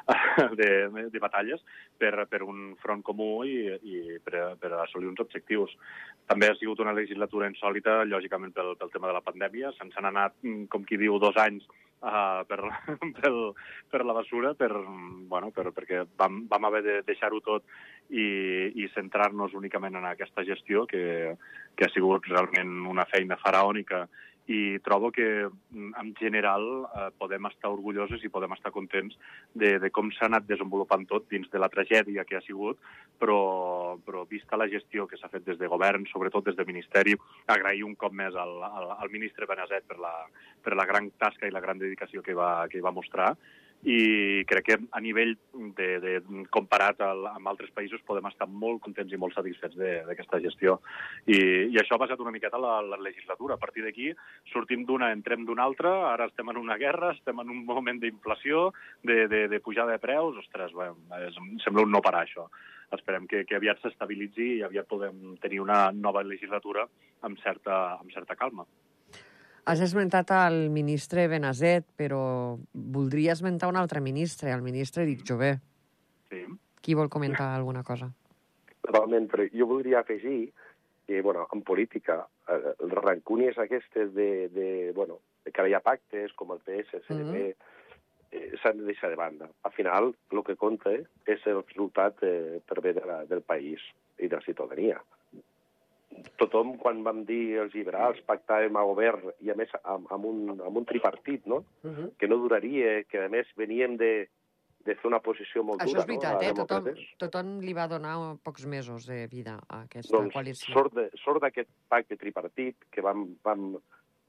de, 0.59 0.71
de 1.13 1.23
batalles, 1.23 1.63
per, 1.97 2.13
per 2.29 2.43
un 2.45 2.73
front 2.81 3.03
comú 3.05 3.31
i, 3.47 3.57
i 3.81 4.17
per, 4.23 4.53
per 4.61 4.73
assolir 4.83 5.09
uns 5.09 5.21
objectius. 5.23 5.73
També 6.29 6.49
ha 6.49 6.57
sigut 6.59 6.81
una 6.83 6.95
legislatura 6.95 7.49
insòlita, 7.49 8.01
lògicament 8.09 8.53
pel, 8.55 8.75
pel 8.79 8.93
tema 8.93 9.09
de 9.09 9.17
la 9.17 9.25
pandèmia. 9.25 9.73
Se'ns 9.77 9.97
han 9.97 10.09
anat, 10.11 10.37
com 10.69 10.85
qui 10.87 11.01
diu, 11.01 11.17
dos 11.19 11.37
anys 11.41 11.65
uh, 12.01 12.43
per, 12.49 12.59
per, 13.17 13.31
per 13.91 14.03
la 14.05 14.15
basura, 14.17 14.53
per, 14.57 14.71
bueno, 15.31 15.51
per, 15.55 15.69
perquè 15.75 16.05
vam, 16.17 16.45
vam 16.51 16.69
haver 16.69 16.83
de 16.85 16.99
deixar-ho 17.07 17.41
tot 17.45 17.65
i, 18.11 18.71
i 18.83 18.89
centrar-nos 18.95 19.55
únicament 19.57 19.95
en 19.95 20.09
aquesta 20.09 20.43
gestió, 20.47 20.85
que, 20.87 21.37
que 21.75 21.87
ha 21.87 21.93
sigut 21.93 22.27
realment 22.27 22.83
una 22.91 23.07
feina 23.09 23.39
faraònica. 23.39 24.05
I 24.51 24.81
trobo 24.83 25.11
que 25.13 25.25
en 25.45 26.07
general 26.19 26.65
eh, 26.83 27.03
podem 27.15 27.45
estar 27.47 27.69
orgullosos 27.71 28.23
i 28.25 28.31
podem 28.33 28.51
estar 28.57 28.71
contents 28.73 29.15
de, 29.53 29.77
de 29.79 29.91
com 29.93 30.09
s'ha 30.11 30.25
anat 30.27 30.47
desenvolupant 30.49 31.05
tot 31.07 31.29
dins 31.31 31.47
de 31.53 31.61
la 31.61 31.69
tragèdia 31.71 32.25
que 32.27 32.35
ha 32.35 32.43
sigut, 32.43 32.81
però, 33.21 33.95
però 34.03 34.25
vista 34.27 34.59
la 34.59 34.67
gestió 34.67 35.05
que 35.07 35.19
s'ha 35.21 35.29
fet 35.31 35.45
des 35.45 35.61
de 35.61 35.69
govern, 35.71 36.09
sobretot 36.09 36.49
des 36.49 36.57
de 36.57 36.67
Ministeri, 36.67 37.15
agrair 37.53 37.85
un 37.87 37.95
cop 37.95 38.17
més 38.17 38.35
al, 38.35 38.57
al, 38.65 38.91
al 38.97 39.13
ministre 39.13 39.47
Benazet 39.47 39.87
per 39.87 40.01
la, 40.01 40.15
per 40.59 40.75
la 40.75 40.89
gran 40.89 41.13
tasca 41.21 41.47
i 41.47 41.53
la 41.53 41.63
gran 41.63 41.79
dedicació 41.79 42.25
que 42.25 42.35
va, 42.35 42.67
que 42.67 42.83
va 42.83 42.91
mostrar 42.97 43.35
i 43.83 44.43
crec 44.45 44.65
que 44.65 44.77
a 44.91 44.99
nivell 45.01 45.33
de, 45.77 45.87
de 46.03 46.11
comparat 46.53 46.99
al, 47.01 47.25
amb 47.31 47.49
altres 47.49 47.71
països 47.73 48.03
podem 48.05 48.27
estar 48.29 48.45
molt 48.47 48.81
contents 48.85 49.13
i 49.13 49.19
molt 49.21 49.33
satisfets 49.33 49.77
d'aquesta 49.77 50.41
gestió. 50.43 50.77
I, 51.25 51.39
I 51.73 51.79
això 51.81 51.97
ha 51.97 52.01
passat 52.03 52.21
una 52.21 52.33
miqueta 52.33 52.61
la, 52.61 52.77
la 52.85 52.99
legislatura. 53.01 53.57
A 53.57 53.61
partir 53.61 53.85
d'aquí 53.85 54.11
sortim 54.51 54.85
d'una, 54.85 55.11
entrem 55.15 55.47
d'una 55.47 55.65
altra, 55.65 55.93
ara 56.11 56.29
estem 56.29 56.53
en 56.53 56.61
una 56.61 56.77
guerra, 56.81 57.13
estem 57.17 57.41
en 57.41 57.49
un 57.49 57.63
moment 57.65 58.01
d'inflació, 58.01 58.69
de, 59.03 59.25
de, 59.31 59.47
de 59.49 59.61
pujada 59.63 59.97
de 59.97 60.03
preus, 60.03 60.37
ostres, 60.43 60.75
bé, 60.77 60.91
és, 61.25 61.41
sembla 61.65 61.87
un 61.87 61.91
no 61.95 62.03
parar 62.05 62.25
això. 62.27 62.47
Esperem 62.91 63.25
que, 63.31 63.45
que 63.47 63.55
aviat 63.55 63.79
s'estabilitzi 63.81 64.57
i 64.59 64.63
aviat 64.67 64.89
podem 64.89 65.37
tenir 65.41 65.61
una 65.63 65.85
nova 65.95 66.25
legislatura 66.27 66.85
amb 67.25 67.39
certa, 67.41 67.97
amb 67.97 68.11
certa 68.13 68.35
calma. 68.35 68.67
Has 69.65 69.81
esmentat 69.85 70.31
el 70.33 70.71
ministre 70.73 71.27
Benazet, 71.29 71.85
però 71.97 72.57
voldria 72.73 73.35
esmentar 73.35 73.69
un 73.69 73.77
altre 73.77 74.01
ministre, 74.01 74.49
el 74.51 74.63
ministre 74.65 75.05
Dic 75.05 75.21
Jové. 75.27 75.51
Sí. 76.31 76.41
Qui 76.81 76.97
vol 76.97 77.11
comentar 77.13 77.51
alguna 77.53 77.83
cosa? 77.85 78.09
Totalment, 78.81 79.27
però 79.29 79.45
jo 79.53 79.67
voldria 79.69 80.01
afegir 80.01 80.51
que, 81.05 81.21
bueno, 81.21 81.45
en 81.53 81.61
política, 81.61 82.23
eh, 82.49 82.73
les 82.79 83.03
rancúnies 83.03 83.59
aquestes 83.61 84.15
de, 84.15 84.49
de, 84.49 84.91
bueno, 84.95 85.19
de 85.45 85.53
que 85.53 85.67
hi 85.69 85.77
ha 85.77 85.83
pactes, 85.85 86.33
com 86.33 86.55
el 86.55 86.63
PS, 86.65 86.97
el 86.97 87.05
CDP, 87.05 87.21
mm 87.21 87.35
-hmm. 87.35 87.55
eh, 88.31 88.51
s'han 88.63 88.77
de 88.79 88.85
deixar 88.89 89.09
de 89.09 89.21
banda. 89.21 89.49
Al 89.61 89.71
final, 89.73 90.15
el 90.31 90.43
que 90.43 90.55
compta 90.55 90.89
és 91.25 91.45
el 91.45 91.61
resultat 91.61 92.17
eh, 92.23 92.61
per 92.65 92.81
bé 92.81 92.93
de 92.93 93.05
la, 93.05 93.25
del 93.25 93.41
país 93.41 93.79
i 94.17 94.27
de 94.27 94.35
la 94.35 94.41
ciutadania 94.41 95.01
tothom, 96.41 96.75
quan 96.81 97.01
vam 97.05 97.23
dir 97.27 97.59
els 97.63 97.73
liberals, 97.77 98.19
pactàvem 98.27 98.77
a 98.77 98.83
govern, 98.87 99.31
i 99.45 99.51
a 99.51 99.55
més 99.57 99.71
amb, 99.81 100.09
amb, 100.11 100.27
un, 100.27 100.59
amb 100.59 100.81
un 100.81 100.85
tripartit, 100.89 101.45
no? 101.45 101.63
Uh 101.83 101.87
mhm. 101.87 101.95
-huh. 101.97 102.11
que 102.17 102.27
no 102.27 102.37
duraria, 102.37 103.03
que 103.03 103.25
a 103.25 103.29
més 103.29 103.47
veníem 103.55 103.97
de, 103.97 104.27
de 104.85 104.95
fer 104.95 105.07
una 105.07 105.19
posició 105.19 105.63
molt 105.63 105.81
Això 105.81 105.91
dura. 105.91 105.99
Això 105.99 106.03
és 106.03 106.09
veritat, 106.09 106.33
no? 106.33 106.47
eh? 106.47 106.53
Tothom, 106.53 106.85
tothom 107.17 107.59
li 107.61 107.73
va 107.73 107.87
donar 107.87 108.15
pocs 108.43 108.65
mesos 108.65 109.05
de 109.05 109.27
vida 109.27 109.59
a 109.67 109.81
aquesta 109.85 110.17
doncs, 110.17 110.33
coalició. 110.33 110.73
Sort, 110.73 110.93
de, 110.93 111.09
sort 111.23 111.41
d'aquest 111.41 111.69
pacte 111.87 112.17
tripartit 112.17 112.75
que 112.89 113.01
vam, 113.01 113.37
vam, 113.43 113.77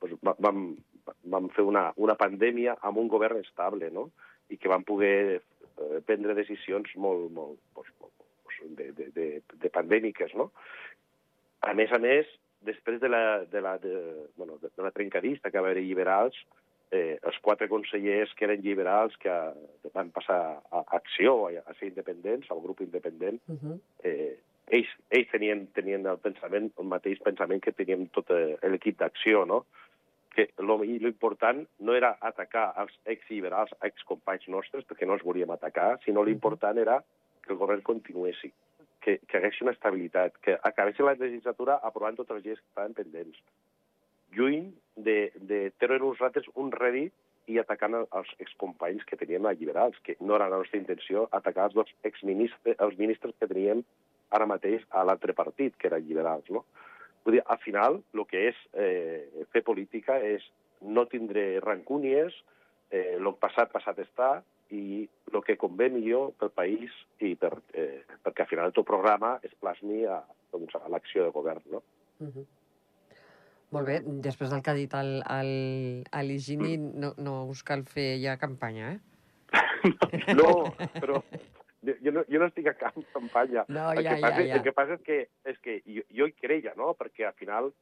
doncs, 0.01 0.19
vam, 0.39 0.77
vam 1.25 1.49
fer 1.57 1.65
una, 1.65 1.93
una 1.97 2.15
pandèmia 2.15 2.77
amb 2.81 2.99
un 2.99 3.09
govern 3.09 3.41
estable, 3.41 3.91
no? 3.91 4.11
I 4.49 4.59
que 4.59 4.69
vam 4.69 4.85
poder 4.85 5.41
eh, 5.41 6.01
prendre 6.05 6.35
decisions 6.35 6.95
molt, 6.97 7.31
molt, 7.33 7.59
doncs, 7.75 7.93
molt 8.01 8.13
de, 8.77 8.93
de, 8.93 9.11
de, 9.15 9.43
de 9.63 9.71
pandèmiques, 9.71 10.35
no? 10.39 10.51
A 11.63 11.75
més 11.79 11.93
a 11.95 11.99
més, 12.03 12.27
després 12.67 13.01
de 13.01 13.09
la, 13.09 13.45
de 13.51 13.61
la, 13.61 13.77
de, 13.79 13.95
bueno, 14.37 14.59
de, 14.63 14.71
de 14.77 14.83
la 14.83 14.91
trencadista 14.95 15.51
que 15.51 15.61
va 15.61 15.71
haver 15.71 15.83
liberals, 15.83 16.39
eh, 16.93 17.19
els 17.23 17.39
quatre 17.43 17.69
consellers 17.71 18.33
que 18.37 18.47
eren 18.49 18.63
liberals 18.65 19.15
que 19.23 19.35
van 19.95 20.11
passar 20.15 20.41
a 20.71 20.83
acció, 20.99 21.37
a, 21.49 21.63
a 21.67 21.77
ser 21.79 21.93
independents, 21.93 22.51
al 22.51 22.63
grup 22.65 22.83
independent, 22.85 23.41
uh 23.49 23.59
-huh. 23.59 23.79
eh, 24.05 24.39
ells, 24.69 24.91
ells 25.11 25.31
tenien, 25.31 25.67
tenien 25.79 26.07
el 26.07 26.19
pensament, 26.19 26.73
el 26.79 26.91
mateix 26.91 27.23
pensament 27.23 27.63
que 27.63 27.73
teníem 27.73 28.07
tot 28.09 28.31
eh, 28.31 28.59
l'equip 28.63 28.99
d'acció, 28.99 29.47
no? 29.47 29.65
que 30.33 30.49
l'important 30.59 31.67
no 31.79 31.95
era 31.95 32.17
atacar 32.21 32.73
els 32.81 32.93
ex-liberals, 33.05 33.75
ex-companys 33.83 34.49
nostres, 34.49 34.85
perquè 34.89 35.07
no 35.07 35.13
els 35.15 35.23
volíem 35.23 35.51
atacar, 35.51 35.99
sinó 36.05 36.25
l'important 36.25 36.79
era 36.79 37.03
que 37.43 37.53
el 37.53 37.59
govern 37.59 37.83
continuessi 37.83 38.53
que, 39.03 39.19
que 39.29 39.39
hagués 39.39 39.61
una 39.65 39.75
estabilitat, 39.75 40.39
que 40.45 40.57
acabessin 40.71 41.09
la 41.09 41.17
legislatura 41.19 41.79
aprovant 41.83 42.17
totes 42.19 42.39
les 42.39 42.47
lleis 42.47 42.61
que 42.63 42.71
estaven 42.71 42.95
pendents. 42.97 43.43
Lluny 44.37 44.71
de, 44.97 45.33
de 45.51 45.61
treure 45.83 46.01
nosaltres 46.01 46.49
un 46.55 46.71
rèdit 46.73 47.13
i 47.51 47.59
atacant 47.59 47.97
els 48.01 48.31
excompanys 48.41 49.05
que 49.09 49.19
teníem 49.19 49.47
alliberals, 49.51 49.99
que 50.07 50.17
no 50.21 50.37
era 50.39 50.49
la 50.49 50.61
nostra 50.63 50.79
intenció 50.79 51.27
atacar 51.39 51.69
els 51.69 51.77
dos 51.81 51.91
exministres, 52.07 52.79
els 52.79 52.97
ministres 52.99 53.35
que 53.39 53.51
teníem 53.51 53.83
ara 54.33 54.47
mateix 54.49 54.87
a 54.91 55.03
l'altre 55.05 55.35
partit, 55.37 55.77
que 55.77 55.91
eren 55.91 56.07
lliberals. 56.07 56.49
No? 56.55 56.65
Vull 57.27 57.39
dir, 57.39 57.43
al 57.47 57.61
final, 57.63 58.01
el 58.15 58.25
que 58.31 58.47
és 58.53 58.63
eh, 58.73 59.45
fer 59.53 59.63
política 59.67 60.19
és 60.23 60.47
no 60.83 61.05
tindre 61.11 61.61
rancúnies, 61.63 62.35
eh, 62.91 63.19
el 63.19 63.29
passat 63.43 63.75
passat 63.75 64.01
està, 64.03 64.33
i 64.73 65.05
el 65.33 65.45
que 65.47 65.59
convé 65.61 65.89
millor 65.93 66.33
pel 66.41 66.51
país 66.57 66.93
i 67.21 67.35
per, 67.41 67.53
eh, 67.77 68.03
perquè 68.25 68.45
al 68.45 68.51
final 68.51 68.71
el 68.71 68.75
teu 68.77 68.85
programa 68.89 69.37
es 69.45 69.53
plasmi 69.61 70.03
a, 70.09 70.19
doncs, 70.53 70.75
a 70.77 70.89
l'acció 70.93 71.27
de 71.27 71.35
govern. 71.35 71.63
No? 71.71 71.83
Uh 72.21 72.29
-huh. 72.29 72.47
Molt 73.73 73.89
bé, 73.89 74.03
després 74.05 74.51
del 74.51 74.63
que 74.63 74.71
ha 74.71 74.75
dit 74.77 74.95
el, 74.95 75.23
el, 75.33 76.05
l'Higini, 76.29 76.77
no, 76.77 77.15
no 77.17 77.47
us 77.49 77.63
cal 77.63 77.85
fer 77.89 78.21
ja 78.21 78.37
campanya, 78.37 78.93
eh? 78.93 79.01
no, 80.39 80.75
però, 81.01 81.23
jo, 81.83 82.13
no, 82.13 82.25
jo 82.29 82.39
no 82.39 82.49
estic 82.51 82.69
a 82.69 82.75
cap 82.75 82.99
campanya. 83.15 83.65
No, 83.69 83.91
el, 83.93 84.05
ja, 84.05 84.15
que 84.15 84.21
passa, 84.21 84.43
ja, 84.43 84.47
ja. 84.51 84.59
el 84.59 84.63
que 84.63 84.75
passa 84.77 84.99
és 84.99 85.03
que, 85.07 85.19
és 85.45 85.59
que 85.65 85.79
jo, 85.87 86.05
jo 86.19 86.29
hi 86.29 86.37
creia, 86.37 86.75
no? 86.77 86.93
Perquè 86.99 87.27
al 87.31 87.39
final 87.41 87.73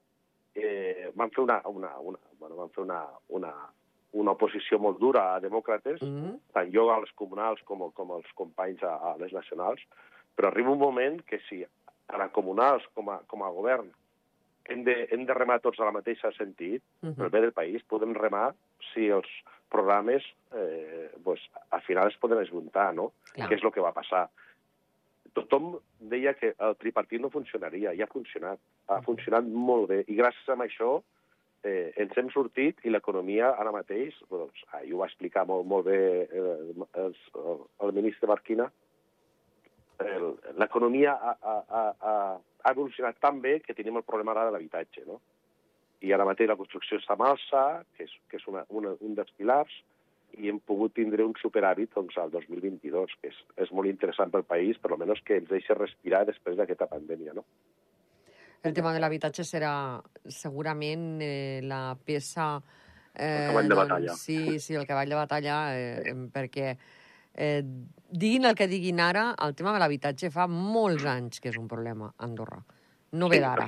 eh, 0.55 1.11
van 1.15 1.35
fer 1.35 1.43
una, 1.43 1.61
una, 1.67 1.99
una, 1.99 2.19
bueno, 2.39 2.57
van 2.57 2.71
fer 2.71 2.85
una, 2.85 3.03
una, 3.29 3.53
una 4.13 4.33
oposició 4.33 4.79
molt 4.79 4.99
dura 4.99 5.35
a 5.35 5.41
demòcrates, 5.41 6.03
Mm 6.03 6.09
-hmm. 6.23 6.39
tant 6.53 6.73
jo 6.73 6.91
als 6.91 7.11
comunals 7.13 7.63
com, 7.63 7.91
com 7.93 8.11
els 8.11 8.27
companys 8.35 8.83
a, 8.83 8.95
a 8.97 9.17
les 9.19 9.33
nacionals, 9.33 9.81
però 10.37 10.49
arriba 10.49 10.71
un 10.71 10.79
moment 10.79 11.23
que 11.25 11.39
si 11.49 11.65
a 12.09 12.19
les 12.19 12.31
comunals 12.33 12.83
com 12.95 13.09
a, 13.09 13.21
com 13.27 13.43
a 13.43 13.51
govern 13.51 13.91
hem 14.65 14.85
de, 14.85 15.09
hem 15.11 15.25
de 15.27 15.35
remar 15.35 15.61
tots 15.61 15.81
a 15.81 15.85
la 15.85 15.93
mateixa 15.93 16.31
sentit, 16.33 16.83
Mhm. 17.03 17.15
pel 17.17 17.31
bé 17.31 17.41
del 17.41 17.53
país, 17.53 17.83
podem 17.85 18.15
remar 18.15 18.55
si 18.93 19.09
els 19.09 19.27
programes 19.69 20.23
eh, 20.53 21.11
pues, 21.25 21.41
al 21.71 21.81
final 21.83 22.09
es 22.09 22.17
poden 22.17 22.39
esmuntar, 22.43 22.93
no? 22.95 23.13
Clar. 23.35 23.49
Què 23.49 23.55
és 23.55 23.63
el 23.65 23.71
que 23.73 23.81
va 23.81 23.93
passar? 23.93 24.29
Tothom 25.33 25.79
deia 26.01 26.35
que 26.35 26.55
el 26.59 26.75
tripartit 26.77 27.21
no 27.21 27.31
funcionaria, 27.31 27.93
i 27.95 28.03
ha 28.03 28.07
funcionat. 28.11 28.59
Ha 28.89 29.01
funcionat 29.03 29.45
molt 29.47 29.89
bé, 29.89 30.01
i 30.09 30.17
gràcies 30.17 30.49
a 30.49 30.57
això 30.57 31.03
eh, 31.65 31.93
ens 32.01 32.17
hem 32.17 32.31
sortit 32.35 32.79
i 32.85 32.93
l'economia 32.93 33.53
ara 33.61 33.73
mateix, 33.75 34.17
doncs, 34.31 34.63
ahir 34.79 34.95
ho 34.95 35.03
va 35.03 35.09
explicar 35.11 35.47
molt, 35.49 35.67
molt 35.69 35.87
bé 35.89 35.99
eh, 36.25 36.55
el, 37.05 37.17
el, 37.85 37.93
ministre 37.97 38.29
Barquina, 38.31 38.71
el- 40.01 40.37
l'economia 40.59 41.13
ha, 41.17 41.37
ha, 41.43 41.59
ha, 41.69 41.85
ha, 42.01 42.15
ha 42.65 42.73
evolucionat 42.73 43.19
tan 43.21 43.41
bé 43.41 43.59
que 43.61 43.75
tenim 43.77 43.97
el 44.01 44.07
problema 44.09 44.33
ara 44.33 44.47
de 44.49 44.57
l'habitatge, 44.57 45.05
no? 45.07 45.21
I 46.01 46.15
ara 46.17 46.25
mateix 46.25 46.49
la 46.49 46.57
construcció 46.57 46.97
està 46.97 47.13
en 47.19 47.27
alça, 47.29 47.65
que 47.97 48.07
és, 48.09 48.13
que 48.31 48.39
és 48.41 48.47
una, 48.49 48.65
una, 48.73 48.95
un 49.05 49.15
dels 49.19 49.33
pilars, 49.37 49.75
i 50.39 50.49
hem 50.49 50.61
pogut 50.65 50.95
tindre 50.97 51.25
un 51.27 51.35
superàvit 51.37 51.91
doncs, 51.93 52.17
al 52.17 52.31
2022, 52.33 53.13
que 53.21 53.29
és, 53.33 53.39
és 53.67 53.73
molt 53.77 53.91
interessant 53.91 54.31
pel 54.33 54.47
país, 54.49 54.79
per 54.79 54.93
almenys 54.95 55.21
que 55.27 55.37
ens 55.41 55.51
deixa 55.51 55.77
respirar 55.77 56.23
després 56.29 56.57
d'aquesta 56.57 56.89
pandèmia, 56.89 57.35
no? 57.37 57.45
El 58.63 58.75
tema 58.77 58.93
de 58.93 59.01
l'habitatge 59.01 59.45
serà 59.49 59.73
segurament 60.29 61.21
eh, 61.25 61.61
la 61.65 61.95
peça... 61.97 62.59
Eh, 63.15 63.47
El 63.47 63.55
cavall 63.55 63.69
de 63.73 63.79
batalla. 63.79 64.15
Sí, 64.17 64.59
sí, 64.61 64.75
el 64.77 64.87
cavall 64.87 65.09
de 65.09 65.17
batalla, 65.19 65.57
eh, 65.77 66.03
eh, 66.13 66.15
perquè 66.35 66.75
eh, 67.35 67.63
diguin 68.11 68.45
el 68.51 68.55
que 68.59 68.69
diguin 68.69 69.01
ara, 69.01 69.31
el 69.47 69.57
tema 69.57 69.73
de 69.75 69.81
l'habitatge 69.83 70.31
fa 70.35 70.47
molts 70.51 71.07
anys 71.09 71.41
que 71.41 71.51
és 71.51 71.59
un 71.59 71.67
problema 71.73 72.13
a 72.13 72.25
Andorra. 72.29 72.61
No 73.13 73.27
ve 73.33 73.41
Sí, 73.41 73.43
d'ara. 73.43 73.67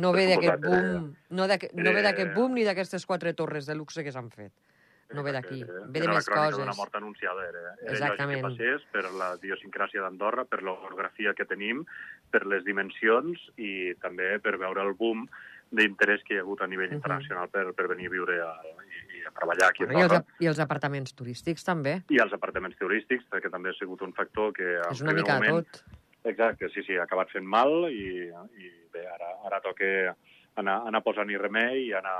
No 0.00 0.12
ve 0.14 0.24
d'aquest 0.30 0.54
suposat, 0.56 0.64
eh, 0.64 0.70
boom, 0.70 1.10
no, 1.36 1.44
no 1.44 1.46
ve 1.92 2.00
eh, 2.00 2.02
d'aquest 2.06 2.34
boom 2.38 2.54
ni 2.56 2.64
d'aquestes 2.64 3.04
quatre 3.06 3.34
torres 3.36 3.66
de 3.68 3.74
luxe 3.76 4.04
que 4.06 4.12
s'han 4.14 4.30
fet. 4.30 4.52
No 5.10 5.24
ve 5.26 5.32
d'aquí, 5.34 5.58
Era 5.64 5.80
ve 5.90 6.00
de 6.04 6.08
més 6.08 6.28
coses. 6.30 6.54
d'una 6.56 6.72
mort 6.78 6.94
anunciada, 6.94 7.42
era, 7.48 7.74
era 7.82 7.92
Exactament. 7.92 8.38
que 8.38 8.46
passés 8.46 8.84
per 8.92 9.02
la 9.10 9.32
idiosincràsia 9.40 10.04
d'Andorra, 10.04 10.44
per 10.46 10.62
l'orografia 10.62 11.34
que 11.34 11.44
tenim, 11.50 11.82
per 12.30 12.46
les 12.46 12.64
dimensions 12.64 13.40
i 13.58 13.92
també 14.02 14.38
per 14.42 14.56
veure 14.58 14.82
el 14.86 14.94
boom 14.98 15.26
d'interès 15.70 16.24
que 16.26 16.34
hi 16.34 16.38
ha 16.40 16.42
hagut 16.42 16.62
a 16.62 16.66
nivell 16.66 16.88
Mhm. 16.90 16.96
internacional 16.98 17.48
per, 17.48 17.72
per 17.74 17.86
venir 17.88 18.08
a 18.08 18.10
viure 18.10 18.40
a, 18.42 18.50
i, 18.82 19.20
i 19.20 19.24
a 19.26 19.30
treballar 19.30 19.68
aquí 19.70 19.84
I 19.86 20.02
els, 20.02 20.16
I 20.40 20.46
els 20.50 20.58
apartaments 20.58 21.14
turístics 21.14 21.64
també. 21.64 22.02
I 22.10 22.18
els 22.18 22.32
apartaments 22.32 22.76
turístics, 22.78 23.24
que 23.30 23.50
també 23.50 23.70
ha 23.70 23.78
sigut 23.78 24.02
un 24.02 24.12
factor 24.12 24.52
que... 24.52 24.80
És 24.90 25.00
una 25.02 25.12
mica 25.14 25.36
moment, 25.38 25.62
tot. 25.66 25.84
Exacte, 26.24 26.68
sí, 26.74 26.82
sí, 26.82 26.96
ha 26.98 27.04
acabat 27.06 27.30
fent 27.30 27.46
mal 27.46 27.86
i, 27.88 28.28
i 28.58 28.72
bé, 28.92 29.06
ara, 29.08 29.30
ara 29.46 29.60
toca 29.64 30.16
anar, 30.56 30.80
anar 30.86 31.02
posant-hi 31.06 31.38
remei 31.38 31.86
i 31.86 31.92
anar... 31.92 32.18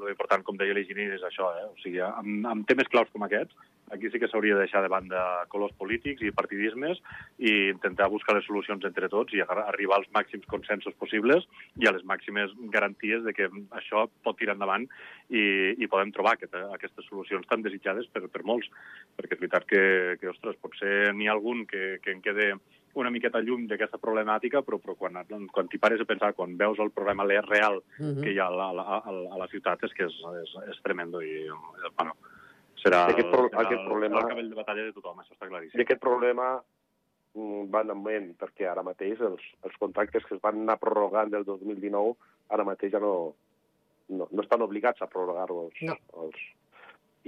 Lo 0.00 0.08
important, 0.10 0.42
com 0.44 0.56
deia 0.60 0.74
l'Higini, 0.76 1.06
és 1.14 1.22
això, 1.24 1.46
eh? 1.56 1.64
O 1.70 1.76
sigui, 1.80 2.00
amb, 2.04 2.46
amb 2.46 2.66
temes 2.68 2.88
claus 2.92 3.08
com 3.12 3.22
aquests, 3.24 3.54
aquí 3.90 4.08
sí 4.10 4.18
que 4.22 4.28
s'hauria 4.30 4.54
de 4.54 4.64
deixar 4.64 4.82
de 4.82 4.88
banda 4.92 5.20
colors 5.48 5.72
polítics 5.78 6.22
i 6.22 6.30
partidismes 6.32 7.00
i 7.38 7.70
intentar 7.70 8.08
buscar 8.08 8.36
les 8.36 8.46
solucions 8.46 8.84
entre 8.86 9.08
tots 9.12 9.34
i 9.34 9.40
arribar 9.42 9.98
als 9.98 10.10
màxims 10.14 10.46
consensos 10.46 10.94
possibles 10.94 11.46
i 11.76 11.86
a 11.86 11.92
les 11.92 12.04
màximes 12.04 12.50
garanties 12.70 13.24
de 13.26 13.34
que 13.34 13.48
això 13.76 14.06
pot 14.22 14.38
tirar 14.38 14.54
endavant 14.54 14.86
i, 15.28 15.74
i 15.78 15.86
podem 15.90 16.12
trobar 16.12 16.34
aquest, 16.38 16.54
aquestes 16.54 17.06
solucions 17.10 17.46
tan 17.50 17.62
desitjades 17.62 18.06
per, 18.12 18.26
per 18.28 18.42
molts. 18.44 18.70
Perquè 19.16 19.34
és 19.36 19.40
veritat 19.42 19.66
que, 19.70 19.82
que 20.20 20.30
ostres, 20.30 20.56
potser 20.62 21.12
n'hi 21.14 21.28
ha 21.28 21.34
algun 21.36 21.66
que, 21.66 21.98
que 22.02 22.12
en 22.14 22.22
quede 22.22 22.54
una 22.98 23.10
miqueta 23.14 23.38
lluny 23.38 23.68
d'aquesta 23.70 24.00
problemàtica, 24.02 24.64
però, 24.66 24.80
però 24.82 24.96
quan, 24.98 25.14
quan 25.54 25.68
t'hi 25.70 25.78
pares 25.78 26.00
a 26.02 26.06
pensar, 26.08 26.32
quan 26.34 26.56
veus 26.58 26.78
el 26.82 26.90
problema 26.90 27.22
le- 27.26 27.38
real 27.46 27.82
Mhm. 28.00 28.22
que 28.24 28.32
hi 28.32 28.38
ha 28.42 28.46
a 28.48 28.54
la, 28.56 28.70
a 28.70 28.74
la, 28.74 28.82
a 28.98 29.12
a 29.34 29.38
la 29.38 29.46
ciutat, 29.52 29.82
és 29.84 29.92
que 29.94 30.06
és, 30.08 30.16
és, 30.42 30.54
és 30.72 30.80
tremendo 30.82 31.20
i, 31.22 31.46
bueno, 31.96 32.16
serà, 32.82 33.06
Aquest 33.12 33.30
pro- 33.30 33.48
serà 33.48 33.64
aquest 33.64 33.80
el, 33.80 33.86
problema- 33.86 34.20
el 34.22 34.28
cavall 34.28 34.50
de 34.50 34.58
batalla 34.58 34.84
de 34.84 34.92
tothom, 34.92 35.18
això 35.20 35.34
està 35.34 35.46
I 35.46 35.52
claríssim. 35.52 35.80
aquest 35.80 36.00
problema 36.00 36.48
mm, 37.34 37.70
va 37.72 37.82
en 37.82 37.90
augment, 37.90 38.30
perquè 38.40 38.68
ara 38.70 38.82
mateix 38.82 39.20
els, 39.20 39.42
els 39.64 39.76
contractes 39.78 40.24
que 40.24 40.34
es 40.34 40.40
van 40.42 40.62
anar 40.62 40.78
prorrogant 40.78 41.30
del 41.30 41.44
2019 41.44 42.16
ara 42.50 42.64
mateix 42.64 42.92
ja 42.92 43.00
no, 43.00 43.34
no, 44.08 44.28
no 44.30 44.42
estan 44.42 44.62
obligats 44.62 45.02
a 45.02 45.06
prorrogar-los. 45.06 45.74
No. 45.86 45.96
Els, 46.24 46.40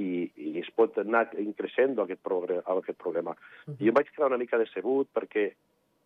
i, 0.00 0.30
I 0.36 0.54
es 0.62 0.70
pot 0.74 0.96
anar 1.02 1.26
increixent 1.40 1.98
aquest, 2.00 2.22
progre, 2.24 2.60
aquest 2.64 2.98
problema. 2.98 3.34
Mhm. 3.66 3.76
I 3.78 3.84
jo 3.84 3.92
em 3.92 3.98
vaig 3.98 4.10
quedar 4.10 4.30
una 4.32 4.40
mica 4.40 4.58
decebut 4.60 5.10
perquè 5.12 5.50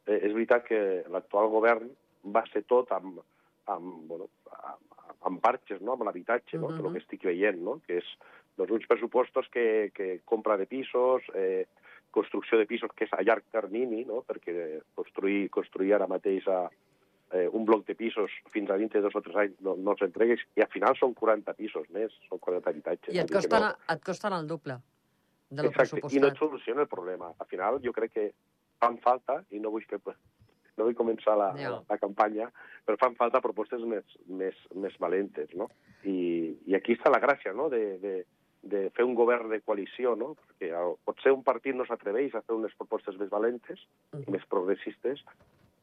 eh, 0.06 0.18
és 0.18 0.32
veritat 0.32 0.66
que 0.66 0.80
l'actual 1.12 1.48
govern 1.52 1.90
va 2.34 2.42
ser 2.52 2.64
tot 2.66 2.90
amb, 2.92 3.20
amb, 3.70 3.92
bueno, 4.10 4.28
amb, 4.50 4.96
amb 5.30 5.40
parxes, 5.42 5.80
no? 5.80 5.94
amb 5.94 6.06
l'habitatge, 6.08 6.58
no? 6.58 6.68
Mhm. 6.68 6.80
uh 6.80 6.86
-huh. 6.86 6.92
que 6.92 6.98
estic 6.98 7.24
veient, 7.24 7.58
no? 7.62 7.80
que 7.86 7.98
és 7.98 8.08
doncs, 8.56 8.72
uns 8.72 8.86
pressupostos 8.88 9.48
que, 9.52 9.90
que 9.94 10.20
compra 10.24 10.56
de 10.56 10.66
pisos, 10.66 11.22
eh, 11.34 11.66
construcció 12.10 12.56
de 12.58 12.66
pisos 12.66 12.90
que 12.96 13.04
és 13.04 13.12
a 13.12 13.22
llarg 13.22 13.44
termini, 13.52 14.04
no? 14.08 14.22
perquè 14.24 14.80
construir, 14.96 15.48
construir 15.52 15.92
ara 15.94 16.06
mateix 16.08 16.46
a, 16.48 16.62
eh, 17.32 17.46
un 17.52 17.66
bloc 17.68 17.84
de 17.86 17.94
pisos 17.98 18.32
fins 18.54 18.70
a 18.70 18.78
dintre 18.80 19.00
de 19.00 19.04
dos 19.04 19.16
o 19.18 19.20
tres 19.20 19.36
anys 19.36 19.60
no, 19.60 19.74
no 19.76 19.92
els 19.92 20.02
entregues, 20.06 20.40
i 20.56 20.64
al 20.64 20.70
final 20.72 20.96
són 20.96 21.12
40 21.14 21.52
pisos 21.58 21.88
més, 21.92 22.14
són 22.30 22.40
40 22.40 22.70
habitatges. 22.72 23.14
I 23.14 23.20
et 23.20 23.28
que 23.28 23.36
costen, 23.40 23.66
no- 23.68 23.74
et 23.94 24.04
costen 24.06 24.32
el 24.32 24.46
doble 24.48 24.78
de 25.50 25.62
lo 25.62 25.68
Exacte, 25.70 26.00
i 26.16 26.18
no 26.22 26.32
et 26.32 26.40
soluciona 26.40 26.82
el 26.86 26.88
problema. 26.90 27.32
Al 27.38 27.46
final, 27.46 27.76
jo 27.84 27.92
crec 27.94 28.12
que 28.16 28.30
fan 28.80 28.96
falta, 29.04 29.42
i 29.50 29.60
no 29.60 29.70
vull 29.70 29.84
fer 29.88 30.00
no 30.76 30.84
vull 30.84 30.96
començar 30.96 31.36
la, 31.40 31.52
Ja. 31.56 31.70
la, 31.70 31.82
la 31.88 31.96
campanya, 31.96 32.50
però 32.84 32.98
fan 33.00 33.14
falta 33.16 33.40
propostes 33.40 33.80
més, 33.88 34.04
més, 34.28 34.56
més 34.74 34.96
valentes, 35.00 35.54
no? 35.56 35.70
I, 36.04 36.52
I 36.68 36.74
aquí 36.76 36.92
està 36.92 37.08
la 37.12 37.20
gràcia, 37.22 37.54
no?, 37.56 37.70
de, 37.72 37.96
de, 38.02 38.16
de 38.68 38.90
fer 38.96 39.04
un 39.06 39.14
govern 39.14 39.48
de 39.50 39.60
coalició, 39.60 40.14
no? 40.18 40.34
Perquè 40.34 40.72
el, 40.74 40.96
potser 41.06 41.32
un 41.32 41.42
partit 41.46 41.76
no 41.76 41.86
s'atreveix 41.86 42.34
a 42.34 42.42
fer 42.42 42.56
unes 42.56 42.74
propostes 42.78 43.16
més 43.20 43.30
valentes 43.30 43.80
i 44.12 44.16
Mhm. 44.16 44.32
més 44.32 44.46
progressistes, 44.50 45.22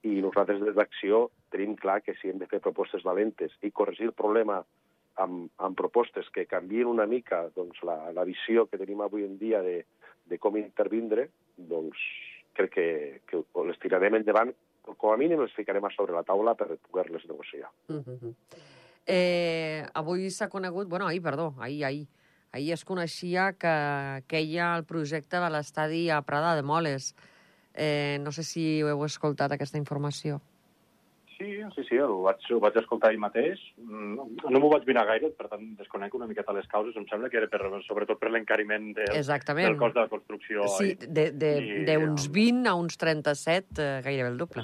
i 0.03 0.19
nosaltres 0.21 0.59
des 0.59 0.75
d'Acció 0.75 1.29
tenim 1.49 1.75
clar 1.79 2.01
que 2.03 2.13
si 2.19 2.29
hem 2.29 2.37
de 2.37 2.47
fer 2.47 2.59
propostes 2.59 3.03
valentes 3.03 3.51
i 3.61 3.71
corregir 3.71 4.07
el 4.07 4.13
problema 4.13 4.63
amb, 5.15 5.49
amb 5.57 5.77
propostes 5.77 6.27
que 6.33 6.45
canvien 6.45 6.87
una 6.87 7.05
mica 7.05 7.49
doncs, 7.55 7.79
la, 7.83 8.11
la 8.11 8.25
visió 8.25 8.65
que 8.67 8.77
tenim 8.77 9.01
avui 9.01 9.23
en 9.23 9.37
dia 9.37 9.61
de, 9.61 9.85
de 10.25 10.39
com 10.39 10.57
intervindre, 10.57 11.29
doncs 11.55 11.97
crec 12.53 12.73
que, 12.73 13.21
que 13.27 13.43
les 13.65 13.79
tirarem 13.79 14.15
endavant, 14.15 14.51
com 14.97 15.13
a 15.13 15.17
mínim 15.17 15.39
les 15.39 15.53
ficarem 15.55 15.85
a 15.85 15.91
sobre 15.95 16.13
la 16.13 16.25
taula 16.27 16.55
per 16.55 16.75
poder-les 16.89 17.23
negociar. 17.29 17.69
Mhm. 17.87 18.33
Eh, 19.05 19.85
avui 19.93 20.29
s'ha 20.31 20.49
conegut, 20.49 20.87
bueno, 20.87 21.07
ahir, 21.07 21.21
perdó, 21.21 21.53
ahir, 21.59 21.85
ahir, 21.85 22.07
ahir 22.53 22.73
es 22.73 22.85
coneixia 22.85 23.51
que, 23.57 23.75
que 24.29 24.41
hi 24.45 24.57
ha 24.61 24.71
el 24.77 24.85
projecte 24.85 25.41
de 25.41 25.49
l'estadi 25.51 26.07
a 26.13 26.21
Prada 26.21 26.55
de 26.55 26.63
Moles. 26.63 27.13
Eh, 27.73 28.19
no 28.21 28.31
sé 28.31 28.45
si 28.45 28.65
heu 28.85 29.03
escoltat 29.05 29.55
aquesta 29.55 29.81
informació. 29.81 30.39
Sí, 31.33 31.57
sí, 31.75 31.83
sí, 31.89 31.97
ho 31.97 32.21
vaig, 32.23 32.45
ho 32.53 32.59
vaig 32.61 32.77
escoltar 32.79 33.09
ahir 33.09 33.19
mateix. 33.19 33.59
Mm, 33.81 34.37
No 34.53 34.61
m'ho 34.61 34.69
vaig 34.71 34.85
mirar 34.87 35.03
gaire, 35.09 35.31
per 35.35 35.49
tant 35.51 35.73
desconec 35.79 36.13
una 36.15 36.29
miqueta 36.29 36.53
les 36.55 36.69
causes. 36.71 36.95
Em 36.95 37.07
sembla 37.09 37.27
que 37.33 37.41
era 37.41 37.49
per, 37.51 37.59
sobretot 37.87 38.21
per 38.21 38.29
l'encariment 38.31 38.93
de, 38.95 39.09
Exactament. 39.17 39.67
del 39.67 39.79
cost 39.81 39.97
de 39.97 40.05
la 40.05 40.11
construcció. 40.13 40.67
Sí, 40.77 40.93
de, 41.01 41.25
I, 41.33 41.35
de, 41.41 41.51
d'uns 41.89 42.29
um, 42.29 42.37
20 42.37 42.69
a 42.69 42.75
uns 42.79 43.01
37, 43.01 43.81
eh, 43.81 44.01
gairebé 44.05 44.29
el 44.29 44.37
doble. 44.39 44.63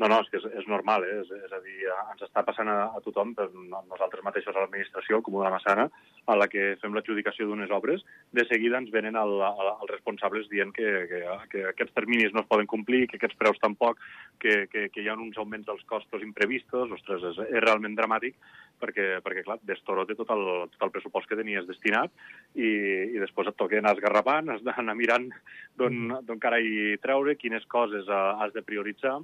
No, 0.00 0.08
no, 0.08 0.22
és 0.24 0.28
que 0.32 0.38
és, 0.40 0.44
és 0.56 0.68
normal, 0.72 1.04
eh? 1.04 1.18
és, 1.20 1.28
és 1.36 1.52
a 1.52 1.58
dir, 1.60 1.74
ens 2.14 2.22
està 2.24 2.40
passant 2.46 2.68
a, 2.72 2.76
a 2.96 3.00
tothom, 3.04 3.34
per 3.36 3.50
nosaltres 3.52 4.24
mateixos 4.24 4.56
a 4.56 4.62
l'administració, 4.62 5.20
de 5.26 5.42
la 5.42 5.50
Massana, 5.52 5.84
a 6.32 6.36
la 6.38 6.46
que 6.48 6.78
fem 6.80 6.96
l'adjudicació 6.96 7.44
d'unes 7.46 7.70
obres, 7.76 8.00
de 8.32 8.46
seguida 8.48 8.80
ens 8.80 8.88
venen 8.94 9.18
el, 9.20 9.34
el, 9.44 9.70
els 9.74 9.92
responsables 9.92 10.48
dient 10.48 10.72
que, 10.72 10.88
que, 11.10 11.20
que 11.52 11.66
aquests 11.74 11.92
terminis 11.98 12.32
no 12.32 12.40
es 12.40 12.48
poden 12.48 12.70
complir, 12.70 13.04
que 13.10 13.20
aquests 13.20 13.36
preus 13.36 13.60
tampoc, 13.60 14.00
que, 14.40 14.64
que, 14.72 14.86
que 14.94 15.04
hi 15.04 15.12
ha 15.12 15.18
uns 15.18 15.36
augments 15.36 15.68
dels 15.68 15.84
costos 15.92 16.24
imprevistos, 16.24 16.96
ostres, 16.96 17.28
és, 17.34 17.44
és 17.52 17.64
realment 17.66 17.98
dramàtic, 17.98 18.40
perquè, 18.80 19.20
perquè 19.22 19.44
clar, 19.44 19.60
destorote 19.68 20.16
tot 20.16 20.32
el, 20.32 20.42
tot 20.72 20.88
el 20.88 20.96
pressupost 20.96 21.28
que 21.28 21.38
tenies 21.38 21.68
destinat 21.68 22.10
i, 22.56 22.72
i 23.12 23.20
després 23.20 23.52
et 23.52 23.60
toca 23.60 23.76
anar 23.78 23.92
esgarrapant, 23.98 24.50
has 24.56 24.64
d'anar 24.64 24.96
mirant 24.96 25.28
d'on 25.76 26.42
carai 26.42 26.96
treure, 27.04 27.36
quines 27.36 27.68
coses 27.70 28.08
has 28.08 28.56
de 28.56 28.64
prioritzar, 28.64 29.20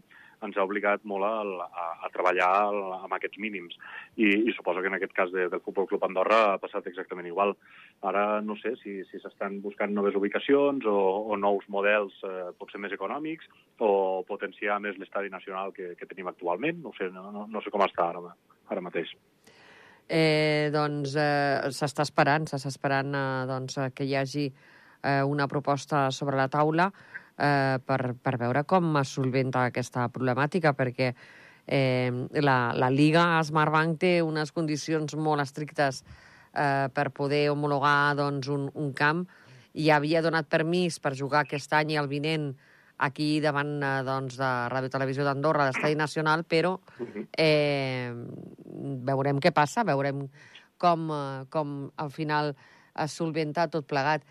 ens 0.46 0.56
ha 0.56 0.64
obligat 0.66 1.04
molt 1.08 1.26
a, 1.26 1.66
a, 1.66 1.86
a 2.06 2.10
treballar 2.14 2.50
amb 2.98 3.14
aquests 3.16 3.40
mínims. 3.42 3.76
I, 4.16 4.28
I 4.48 4.54
suposo 4.56 4.82
que 4.82 4.90
en 4.90 4.98
aquest 4.98 5.14
cas 5.16 5.32
de, 5.34 5.48
del 5.52 5.62
Futbol 5.64 5.88
Club 5.90 6.04
Andorra 6.06 6.40
ha 6.52 6.60
passat 6.62 6.86
exactament 6.90 7.28
igual. 7.30 7.54
Ara 8.06 8.40
no 8.44 8.56
sé 8.60 8.74
si 8.82 9.00
s'estan 9.10 9.58
si 9.58 9.64
buscant 9.64 9.94
noves 9.94 10.16
ubicacions 10.18 10.86
o, 10.86 10.98
o 11.32 11.38
nous 11.40 11.66
models 11.72 12.14
eh, 12.26 12.50
potser 12.58 12.80
més 12.82 12.94
econòmics 12.94 13.50
o 13.82 14.22
potenciar 14.28 14.78
més 14.84 14.98
l'estadi 15.00 15.32
nacional 15.32 15.74
que, 15.74 15.94
que 15.98 16.10
tenim 16.10 16.30
actualment. 16.30 16.82
No 16.84 16.94
sé, 16.98 17.10
no, 17.14 17.28
no, 17.34 17.48
no 17.50 17.64
sé 17.64 17.74
com 17.74 17.84
està 17.86 18.10
ara, 18.12 18.34
ara 18.70 18.84
mateix. 18.84 19.14
Eh, 20.08 20.70
doncs 20.72 21.18
eh, 21.20 21.68
s'està 21.74 22.06
esperant, 22.06 22.46
s'està 22.48 22.70
esperant 22.72 23.12
eh, 23.12 23.28
doncs, 23.50 23.76
que 23.92 24.06
hi 24.08 24.14
hagi 24.16 24.46
eh, 24.48 25.22
una 25.22 25.46
proposta 25.50 26.08
sobre 26.10 26.38
la 26.38 26.48
taula 26.48 26.88
eh, 27.38 27.78
per, 27.84 28.14
per 28.20 28.36
veure 28.40 28.64
com 28.68 28.96
es 29.00 29.14
solventa 29.16 29.64
aquesta 29.68 30.08
problemàtica, 30.12 30.74
perquè 30.76 31.12
eh, 31.66 32.10
la, 32.42 32.58
la 32.74 32.90
Liga 32.90 33.42
Smartbank 33.44 34.00
té 34.02 34.14
unes 34.24 34.52
condicions 34.52 35.14
molt 35.16 35.44
estrictes 35.44 36.02
eh, 36.02 36.88
per 36.92 37.10
poder 37.14 37.48
homologar 37.52 38.16
doncs, 38.18 38.48
un, 38.52 38.68
un 38.74 38.92
camp 38.96 39.26
i 39.78 39.90
havia 39.94 40.22
donat 40.24 40.48
permís 40.50 40.98
per 40.98 41.14
jugar 41.14 41.44
aquest 41.44 41.72
any 41.76 41.94
i 41.94 42.00
el 42.00 42.08
vinent 42.10 42.50
aquí 42.98 43.38
davant 43.40 43.78
eh, 43.78 43.94
doncs, 44.06 44.38
de 44.40 44.50
Radio 44.72 44.90
Televisió 44.90 45.26
d'Andorra, 45.26 45.68
d'Estadi 45.68 45.98
Nacional, 45.98 46.42
però 46.48 46.74
eh, 47.38 48.10
veurem 49.06 49.38
què 49.38 49.52
passa, 49.54 49.86
veurem 49.86 50.26
com, 50.78 51.06
eh, 51.14 51.46
com 51.52 51.78
al 51.96 52.10
final 52.14 52.54
es 52.98 53.14
solventa 53.14 53.68
tot 53.70 53.86
plegat. 53.86 54.24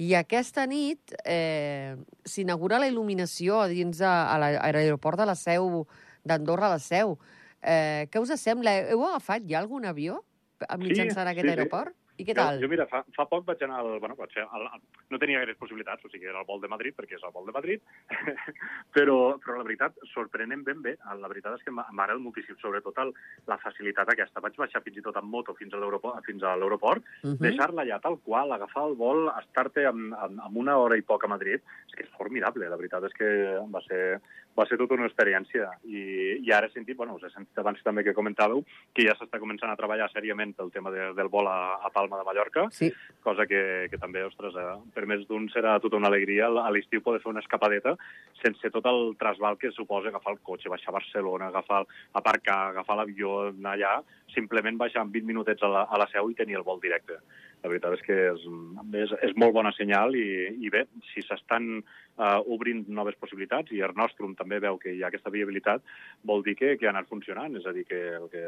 I 0.00 0.14
aquesta 0.16 0.64
nit 0.64 1.12
eh, 1.28 1.92
s'inaugura 2.24 2.78
la 2.80 2.88
il·luminació 2.88 3.58
a 3.60 3.68
dins 3.68 4.00
de, 4.00 4.08
a 4.08 4.38
l'aeroport 4.40 5.20
de 5.20 5.26
la 5.28 5.36
Seu 5.36 5.84
d'Andorra, 6.24 6.70
a 6.70 6.76
la 6.78 6.80
Seu. 6.80 7.18
Eh, 7.60 8.08
què 8.08 8.22
us 8.22 8.32
sembla? 8.40 8.78
Heu 8.94 9.04
agafat 9.10 9.44
ja 9.50 9.60
algun 9.60 9.84
avió 9.84 10.22
mitjançant 10.80 11.26
sí, 11.26 11.32
aquest 11.34 11.46
sí, 11.46 11.52
aeroport? 11.52 11.96
I 12.20 12.26
què 12.26 12.34
tal? 12.36 12.58
Jo, 12.58 12.66
jo 12.66 12.70
mira, 12.72 12.86
fa, 12.90 13.00
fa 13.16 13.24
poc 13.30 13.46
vaig 13.48 13.62
anar 13.64 13.80
al... 13.80 13.94
Bueno, 14.02 14.16
vaig 14.18 14.34
al, 14.42 14.66
al, 14.68 14.82
no 15.12 15.20
tenia 15.22 15.40
gaire 15.40 15.56
possibilitats, 15.60 16.04
o 16.04 16.10
sigui, 16.12 16.28
era 16.28 16.42
el 16.42 16.48
vol 16.48 16.60
de 16.60 16.68
Madrid, 16.68 16.94
perquè 16.96 17.16
és 17.16 17.24
el 17.24 17.32
vol 17.32 17.48
de 17.48 17.54
Madrid, 17.56 17.82
però, 18.96 19.16
però 19.40 19.58
la 19.58 19.66
veritat, 19.66 19.96
sorprenent 20.12 20.64
ben 20.66 20.82
bé. 20.84 20.96
La 21.20 21.30
veritat 21.32 21.56
és 21.56 21.64
que 21.64 21.74
m'agrada 21.74 22.18
moltíssim, 22.20 22.58
sobretot 22.60 22.98
el, 23.04 23.14
la 23.48 23.58
facilitat 23.62 24.12
aquesta. 24.12 24.44
Vaig 24.44 24.58
baixar 24.60 24.84
fins 24.84 25.00
i 25.00 25.06
tot 25.06 25.16
amb 25.20 25.32
moto 25.32 25.56
fins 25.58 25.74
a 25.74 25.80
l'aeroport, 25.80 26.20
fins 26.26 26.44
a 26.44 26.56
l'aeroport 26.56 27.06
uh 27.06 27.30
-huh. 27.30 27.38
deixar-la 27.40 27.84
allà 27.86 28.00
tal 28.00 28.18
qual, 28.26 28.52
agafar 28.52 28.86
el 28.88 28.96
vol, 28.96 29.30
estar-te 29.40 29.86
amb, 29.86 30.14
amb, 30.14 30.40
amb 30.40 30.56
una 30.56 30.76
hora 30.76 30.96
i 30.96 31.02
poc 31.02 31.24
a 31.24 31.32
Madrid, 31.32 31.60
és 31.88 31.94
que 31.96 32.04
és 32.04 32.16
formidable. 32.18 32.68
La 32.68 32.76
veritat 32.76 33.04
és 33.04 33.14
que 33.16 33.30
va 33.70 33.80
ser, 33.88 34.20
va 34.58 34.66
ser 34.66 34.76
tota 34.76 34.94
una 34.94 35.06
experiència. 35.06 35.70
I, 35.84 36.02
i 36.44 36.52
ara 36.52 36.66
he 36.66 36.72
sentit, 36.74 36.96
bueno, 36.96 37.14
us 37.14 37.22
he 37.22 37.30
sentit 37.30 37.58
abans 37.58 37.82
també 37.82 38.04
que 38.04 38.14
comentàveu, 38.14 38.64
que 38.94 39.06
ja 39.06 39.14
s'està 39.14 39.38
començant 39.38 39.70
a 39.70 39.76
treballar 39.76 40.10
seriament 40.10 40.54
el 40.58 40.70
tema 40.70 40.90
de, 40.90 41.12
del 41.14 41.28
vol 41.28 41.46
a, 41.46 41.78
a 41.86 41.90
Palma 41.94 42.09
de 42.18 42.24
Mallorca, 42.26 42.66
sí. 42.74 42.90
cosa 43.22 43.46
que, 43.46 43.88
que 43.90 43.98
també, 44.00 44.24
ostres, 44.26 44.56
eh, 44.56 44.76
per 44.94 45.06
més 45.06 45.26
d'un 45.28 45.48
serà 45.52 45.76
tota 45.80 46.00
una 46.00 46.10
alegria 46.10 46.48
a 46.48 46.72
l'estiu 46.74 47.04
poder 47.04 47.20
fer 47.22 47.30
una 47.30 47.44
escapadeta 47.44 47.96
sense 48.42 48.70
tot 48.72 48.86
el 48.88 49.14
trasbal 49.20 49.58
que 49.60 49.70
suposa 49.76 50.08
agafar 50.08 50.34
el 50.34 50.40
cotxe, 50.42 50.72
baixar 50.72 50.90
a 50.94 50.98
Barcelona, 50.98 51.50
agafar, 51.50 51.84
aparcar, 52.16 52.60
agafar 52.70 52.96
l'avió, 52.98 53.50
anar 53.52 53.76
allà, 53.76 53.94
simplement 54.34 54.78
baixar 54.80 55.04
en 55.04 55.12
20 55.12 55.28
minutets 55.28 55.62
a 55.62 55.70
la, 55.70 55.84
a 55.84 56.00
la 56.00 56.08
seu 56.12 56.30
i 56.30 56.38
tenir 56.38 56.58
el 56.58 56.66
vol 56.66 56.80
directe. 56.82 57.20
La 57.60 57.68
veritat 57.68 57.92
és 57.98 58.02
que 58.06 58.14
és, 58.30 58.44
és, 59.02 59.10
és 59.28 59.32
molt 59.36 59.52
bona 59.52 59.72
senyal 59.76 60.14
i, 60.16 60.26
i 60.64 60.70
bé, 60.72 60.86
si 61.10 61.20
s'estan 61.26 61.66
uh, 61.80 62.38
obrint 62.48 62.86
noves 62.88 63.18
possibilitats 63.20 63.74
i 63.76 63.82
el 63.84 63.92
Nostrum 63.98 64.32
també 64.38 64.60
veu 64.64 64.78
que 64.80 64.94
hi 64.94 65.02
ha 65.02 65.10
aquesta 65.10 65.32
viabilitat, 65.34 65.84
vol 66.24 66.44
dir 66.46 66.54
que, 66.56 66.72
que 66.80 66.88
ha 66.88 66.94
anat 66.94 67.10
funcionant. 67.12 67.58
És 67.60 67.68
a 67.68 67.74
dir, 67.76 67.84
que, 67.88 68.00
que 68.32 68.44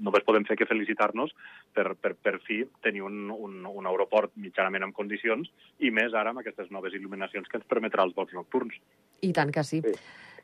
només 0.00 0.24
podem 0.24 0.48
fer 0.48 0.56
que 0.60 0.68
felicitar-nos 0.70 1.34
per, 1.76 1.90
per, 2.00 2.14
per 2.16 2.38
fi 2.46 2.62
tenir 2.84 3.04
un, 3.04 3.28
un, 3.34 3.60
un 3.68 3.90
aeroport 3.90 4.32
mitjanament 4.40 4.88
en 4.88 4.96
condicions 4.96 5.52
i 5.84 5.92
més 5.92 6.16
ara 6.16 6.32
amb 6.32 6.40
aquestes 6.40 6.72
noves 6.72 6.96
il·luminacions 6.96 7.50
que 7.50 7.60
ens 7.60 7.68
permetrà 7.68 8.08
els 8.08 8.16
vols 8.16 8.32
nocturns. 8.36 8.80
I 9.20 9.34
tant 9.36 9.52
que 9.52 9.66
sí. 9.66 9.82
sí. 9.84 9.96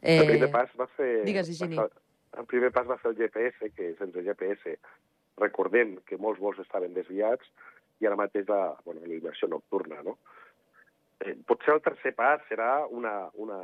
Eh... 0.03 0.21
El 0.21 0.35
primer 0.35 0.53
pas 0.53 0.77
va 0.77 0.91
fer... 0.99 1.13
Digues, 1.25 1.49
Higini. 1.49 1.81
El 2.35 2.49
primer 2.51 2.69
pas 2.75 2.85
va 2.91 2.99
fer 3.01 3.15
el 3.15 3.19
GPS, 3.23 3.73
que 3.73 3.95
sense 3.97 4.25
GPS 4.27 4.77
recordem 5.41 5.97
que 6.07 6.19
molts 6.21 6.43
vols 6.43 6.61
estaven 6.63 6.95
desviats 6.95 7.49
i 8.05 8.09
ara 8.11 8.21
mateix 8.21 8.49
la, 8.53 8.75
bueno, 8.85 9.01
la 9.07 9.17
immersió 9.17 9.49
nocturna, 9.49 10.03
no? 10.05 10.19
Eh, 11.25 11.37
potser 11.49 11.75
el 11.75 11.83
tercer 11.85 12.13
pas 12.17 12.43
serà 12.51 12.85
una, 12.91 13.15
una, 13.41 13.61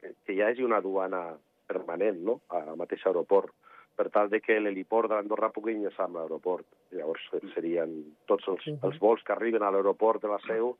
que 0.00 0.36
hi 0.36 0.42
hagi 0.44 0.62
una 0.62 0.80
duana 0.84 1.24
permanent 1.70 2.22
no? 2.26 2.40
al 2.54 2.76
mateix 2.78 3.02
aeroport, 3.06 3.52
per 3.96 4.08
tal 4.14 4.30
de 4.32 4.40
que 4.42 4.58
l'heliport 4.60 5.10
d'Andorra 5.10 5.50
pugui 5.54 5.74
enllaçar 5.74 6.06
amb 6.06 6.20
l'aeroport. 6.20 6.66
Llavors 6.96 7.26
serien 7.54 7.92
tots 8.30 8.46
els, 8.52 8.70
els 8.72 9.02
vols 9.02 9.22
que 9.26 9.34
arriben 9.34 9.66
a 9.66 9.72
l'aeroport 9.74 10.22
de 10.22 10.30
la 10.32 10.40
Seu 10.46 10.76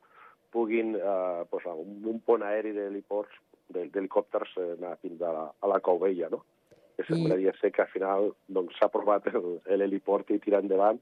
puguin, 0.51 0.95
eh, 0.99 1.43
pues, 1.51 1.67
un, 1.71 1.99
un 2.11 2.19
pont 2.25 2.43
aeri 2.43 2.73
d'heliports, 2.75 3.37
d'helicòpters, 3.71 4.57
eh, 4.57 4.71
anar 4.79 4.97
fins 5.03 5.21
a 5.23 5.35
la, 5.35 5.45
a 5.51 5.69
la 5.71 5.79
Cauvella, 5.83 6.31
no? 6.33 6.41
Que 6.97 7.05
semblaria 7.07 7.53
ser 7.59 7.71
que 7.71 7.85
al 7.85 7.91
final 7.93 8.31
doncs, 8.47 8.75
s'ha 8.75 8.87
doncs, 8.87 8.89
aprovat 8.89 9.29
l'heliport 9.79 10.33
i 10.35 10.41
tirar 10.43 10.59
endavant 10.61 10.99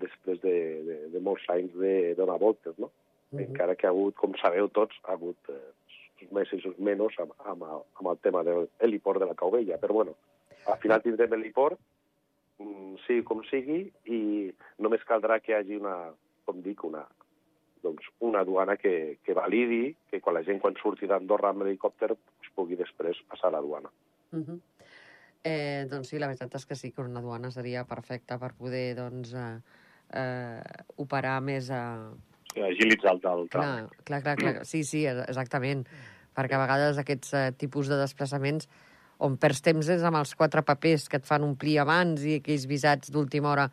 després 0.00 0.40
de, 0.40 0.56
de, 0.88 0.96
de 1.12 1.20
molts 1.20 1.44
anys 1.52 1.74
de 1.78 2.14
donar 2.18 2.38
voltes, 2.38 2.78
no? 2.78 2.90
Uh 3.32 3.38
-huh. 3.38 3.46
Encara 3.48 3.76
que 3.76 3.86
ha 3.86 3.90
hagut, 3.90 4.14
com 4.14 4.34
sabeu 4.36 4.68
tots, 4.68 4.96
ha 5.04 5.12
hagut 5.12 5.38
eh, 5.48 5.72
més 6.30 6.52
i 6.52 6.60
menys 6.78 7.18
amb, 7.18 7.32
amb, 7.38 7.62
el, 7.62 7.82
amb 7.98 8.08
el 8.08 8.18
tema 8.18 8.42
de 8.42 8.54
l'heliport 8.80 9.20
de 9.20 9.26
la 9.26 9.34
Cauvella. 9.34 9.78
Però, 9.78 9.92
bueno, 9.92 10.14
al 10.66 10.78
final 10.78 11.02
tindrem 11.02 11.30
l'heliport, 11.30 11.78
mm, 12.58 12.94
sigui 13.06 13.24
com 13.24 13.42
sigui, 13.50 13.92
i 14.04 14.52
només 14.78 15.04
caldrà 15.08 15.40
que 15.40 15.52
hi 15.52 15.54
hagi 15.56 15.76
una, 15.76 15.96
com 16.44 16.62
dic, 16.62 16.84
una, 16.84 17.06
doncs, 17.82 18.06
una 18.20 18.44
duana 18.44 18.76
que, 18.76 19.18
que 19.24 19.34
validi 19.34 19.94
que 20.10 20.20
quan 20.20 20.38
la 20.38 20.44
gent 20.46 20.60
quan 20.62 20.78
surti 20.80 21.08
d'Andorra 21.10 21.50
amb 21.50 21.64
l'helicòpter 21.64 22.12
es 22.14 22.50
pugui 22.56 22.78
després 22.78 23.18
passar 23.28 23.50
a 23.50 23.56
la 23.56 23.62
duana. 23.64 23.90
Uh 24.32 24.38
-huh. 24.40 24.60
eh, 25.44 25.86
doncs 25.90 26.08
sí, 26.08 26.18
la 26.18 26.26
veritat 26.26 26.54
és 26.54 26.66
que 26.66 26.76
sí, 26.76 26.92
que 26.92 27.02
una 27.02 27.20
duana 27.20 27.50
seria 27.50 27.84
perfecta 27.84 28.38
per 28.38 28.54
poder 28.54 28.94
doncs, 28.94 29.34
eh, 29.34 29.60
eh, 30.12 30.84
operar 31.02 31.38
més 31.44 31.70
a... 31.72 31.82
Agilitzar 32.52 33.14
el, 33.16 33.20
el 33.32 33.46
tram. 33.52 33.62
Clar, 33.64 33.92
clar, 34.04 34.20
clar, 34.22 34.36
clar. 34.38 34.66
Sí, 34.68 34.82
sí, 34.84 35.06
exactament. 35.08 35.86
Perquè 36.36 36.56
a 36.56 36.62
vegades 36.62 37.00
aquests 37.00 37.32
eh, 37.36 37.46
tipus 37.60 37.88
de 37.92 38.00
desplaçaments 38.00 38.68
on 39.22 39.38
perds 39.40 39.62
temps 39.62 39.88
és 39.94 40.02
amb 40.04 40.18
els 40.18 40.34
quatre 40.34 40.64
papers 40.66 41.08
que 41.08 41.20
et 41.20 41.26
fan 41.28 41.44
omplir 41.46 41.78
abans 41.82 42.24
i 42.26 42.40
aquells 42.40 42.66
visats 42.68 43.12
d'última 43.14 43.52
hora 43.52 43.68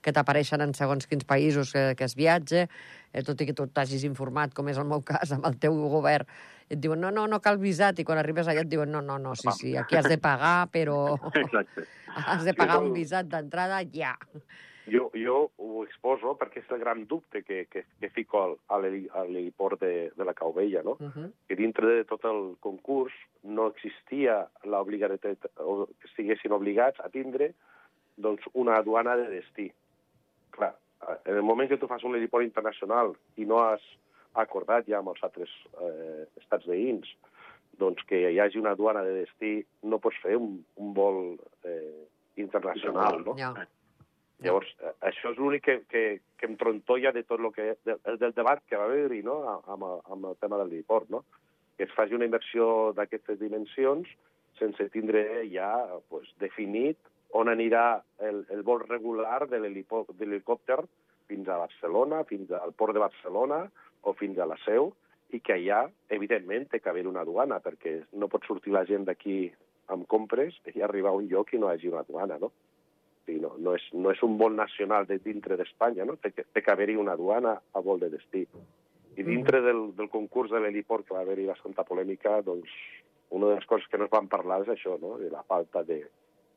que 0.00 0.12
t'apareixen 0.16 0.62
en 0.64 0.72
segons 0.76 1.06
quins 1.08 1.26
països 1.28 1.72
que, 1.74 1.82
que 1.96 2.06
es 2.06 2.16
viatge, 2.16 2.64
eh, 3.12 3.24
tot 3.26 3.40
i 3.40 3.48
que 3.48 3.56
tu 3.56 3.66
t'hagis 3.68 4.06
informat, 4.08 4.54
com 4.56 4.68
és 4.72 4.80
el 4.80 4.88
meu 4.88 5.04
cas, 5.10 5.34
amb 5.36 5.46
el 5.48 5.58
teu 5.60 5.76
govern, 5.92 6.28
et 6.70 6.80
diuen, 6.80 7.00
no, 7.02 7.10
no, 7.14 7.26
no 7.28 7.40
cal 7.44 7.60
visat, 7.60 8.00
i 8.00 8.06
quan 8.06 8.20
arribes 8.20 8.48
allà 8.48 8.64
et 8.64 8.70
diuen, 8.70 8.90
no, 8.92 9.02
no, 9.04 9.18
no, 9.20 9.34
sí, 9.36 9.50
sí, 9.58 9.76
aquí 9.76 9.98
has 9.98 10.08
de 10.08 10.18
pagar, 10.22 10.70
però 10.72 11.02
Exacte. 11.44 11.86
has 12.30 12.44
de 12.46 12.56
pagar 12.56 12.80
un 12.82 12.92
visat 12.96 13.28
d'entrada 13.30 13.82
ja. 13.92 14.16
Jo, 14.90 15.10
jo 15.14 15.36
ho 15.56 15.84
exposo 15.84 16.34
perquè 16.38 16.62
és 16.62 16.70
el 16.74 16.80
gran 16.82 17.04
dubte 17.06 17.42
que, 17.46 17.64
que, 17.70 17.84
que 18.00 18.10
fico 18.14 18.42
a 18.66 18.78
l'heliport 18.82 19.80
de, 19.80 20.10
de 20.16 20.26
la 20.26 20.34
Cauvella, 20.34 20.82
no? 20.82 20.96
Uh 20.98 21.10
-huh. 21.14 21.30
Que 21.48 21.56
dintre 21.56 21.86
de 21.86 22.04
tot 22.04 22.24
el 22.24 22.56
concurs 22.60 23.14
no 23.42 23.68
existia 23.68 24.48
l'obligatorietat, 24.64 25.50
o 25.56 25.86
que 25.86 26.08
estiguessin 26.08 26.52
obligats 26.52 27.00
a 27.00 27.08
tindre 27.08 27.54
doncs, 28.16 28.42
una 28.52 28.76
aduana 28.76 29.16
de 29.16 29.28
destí. 29.28 29.72
Clar, 30.50 30.74
en 31.24 31.36
el 31.36 31.42
moment 31.42 31.68
que 31.68 31.78
tu 31.78 31.86
fas 31.86 32.04
un 32.04 32.14
heliport 32.14 32.44
internacional 32.44 33.14
i 33.36 33.44
no 33.44 33.58
has 33.58 33.82
acordat 34.32 34.86
ja 34.86 34.98
amb 34.98 35.08
els 35.08 35.22
altres 35.22 35.50
eh, 35.80 36.26
estats 36.36 36.66
veïns 36.66 37.08
doncs 37.80 38.04
que 38.04 38.30
hi 38.30 38.38
hagi 38.38 38.58
una 38.60 38.74
aduana 38.76 39.02
de 39.02 39.24
destí, 39.24 39.66
no 39.82 39.98
pots 39.98 40.18
fer 40.22 40.36
un, 40.36 40.64
un 40.76 40.94
vol 40.94 41.38
eh, 41.64 42.06
internacional, 42.36 43.22
no? 43.24 43.36
Ja. 43.38 43.54
Llavors, 44.40 44.70
això 45.04 45.34
és 45.34 45.38
l'únic 45.38 45.66
que, 45.66 45.76
que, 45.90 46.02
que 46.40 46.48
em 46.48 46.56
trontolla 46.60 47.12
de 47.12 47.22
tot 47.28 47.42
el 47.42 47.50
que, 47.52 47.74
del, 47.84 48.18
del 48.22 48.32
debat 48.36 48.62
que 48.68 48.78
va 48.80 48.86
haver-hi 48.88 49.20
no? 49.26 49.36
amb, 49.68 49.84
amb 49.84 50.30
el 50.30 50.38
tema 50.40 50.56
del 50.56 50.70
l'heliport, 50.70 51.10
no? 51.12 51.24
que 51.76 51.84
es 51.84 51.92
faci 51.96 52.16
una 52.16 52.28
inversió 52.28 52.92
d'aquestes 52.96 53.38
dimensions 53.40 54.08
sense 54.58 54.88
tindre 54.94 55.22
ja 55.52 55.68
pues, 56.08 56.28
definit 56.40 56.96
on 57.36 57.52
anirà 57.52 58.00
el, 58.26 58.42
el 58.50 58.64
vol 58.66 58.82
regular 58.86 59.44
de 59.50 59.60
l'helicòpter 59.60 60.80
fins 61.30 61.48
a 61.48 61.60
Barcelona, 61.60 62.24
fins 62.26 62.50
al 62.56 62.72
port 62.74 62.96
de 62.96 63.04
Barcelona 63.04 63.62
o 64.02 64.14
fins 64.18 64.40
a 64.40 64.48
la 64.50 64.56
Seu, 64.64 64.90
i 65.30 65.38
que 65.44 65.54
allà, 65.54 65.84
evidentment, 66.10 66.66
té 66.70 66.80
que 66.80 66.90
haver 66.90 67.06
una 67.06 67.22
duana, 67.28 67.60
perquè 67.62 68.00
no 68.18 68.28
pot 68.32 68.48
sortir 68.48 68.74
la 68.74 68.82
gent 68.88 69.04
d'aquí 69.06 69.44
amb 69.94 70.08
compres 70.10 70.56
i 70.74 70.82
arribar 70.82 71.12
a 71.12 71.20
un 71.20 71.28
lloc 71.30 71.52
i 71.54 71.60
no 71.60 71.70
hi 71.70 71.76
hagi 71.76 71.92
una 71.92 72.02
duana, 72.08 72.38
no? 72.42 72.50
Sí, 73.26 73.36
no, 73.40 73.54
no, 73.58 73.74
és, 73.76 73.84
no 73.92 74.10
és 74.14 74.22
un 74.26 74.36
vol 74.40 74.54
nacional 74.56 75.06
de 75.06 75.18
dintre 75.22 75.56
d'Espanya, 75.60 76.06
no? 76.08 76.16
Té 76.16 76.32
que, 76.32 76.46
té 76.52 76.62
que 76.64 76.72
haver-hi 76.72 76.96
una 76.98 77.16
duana 77.16 77.58
a 77.72 77.82
vol 77.84 78.00
de 78.00 78.08
destí. 78.10 78.46
I 79.16 79.26
dintre 79.26 79.60
del, 79.60 79.90
del 79.98 80.08
concurs 80.08 80.50
de 80.50 80.60
l'heliport, 80.62 81.06
que 81.06 81.14
va 81.14 81.20
haver-hi 81.24 81.46
bastanta 81.50 81.84
polèmica, 81.84 82.40
doncs 82.46 82.72
una 83.30 83.50
de 83.50 83.58
les 83.58 83.66
coses 83.66 83.86
que 83.88 83.98
no 83.98 84.06
es 84.08 84.12
van 84.12 84.28
parlar 84.28 84.62
és 84.64 84.72
això, 84.74 84.96
no? 85.02 85.16
de 85.18 85.30
la 85.30 85.42
falta 85.46 85.82
de, 85.86 86.00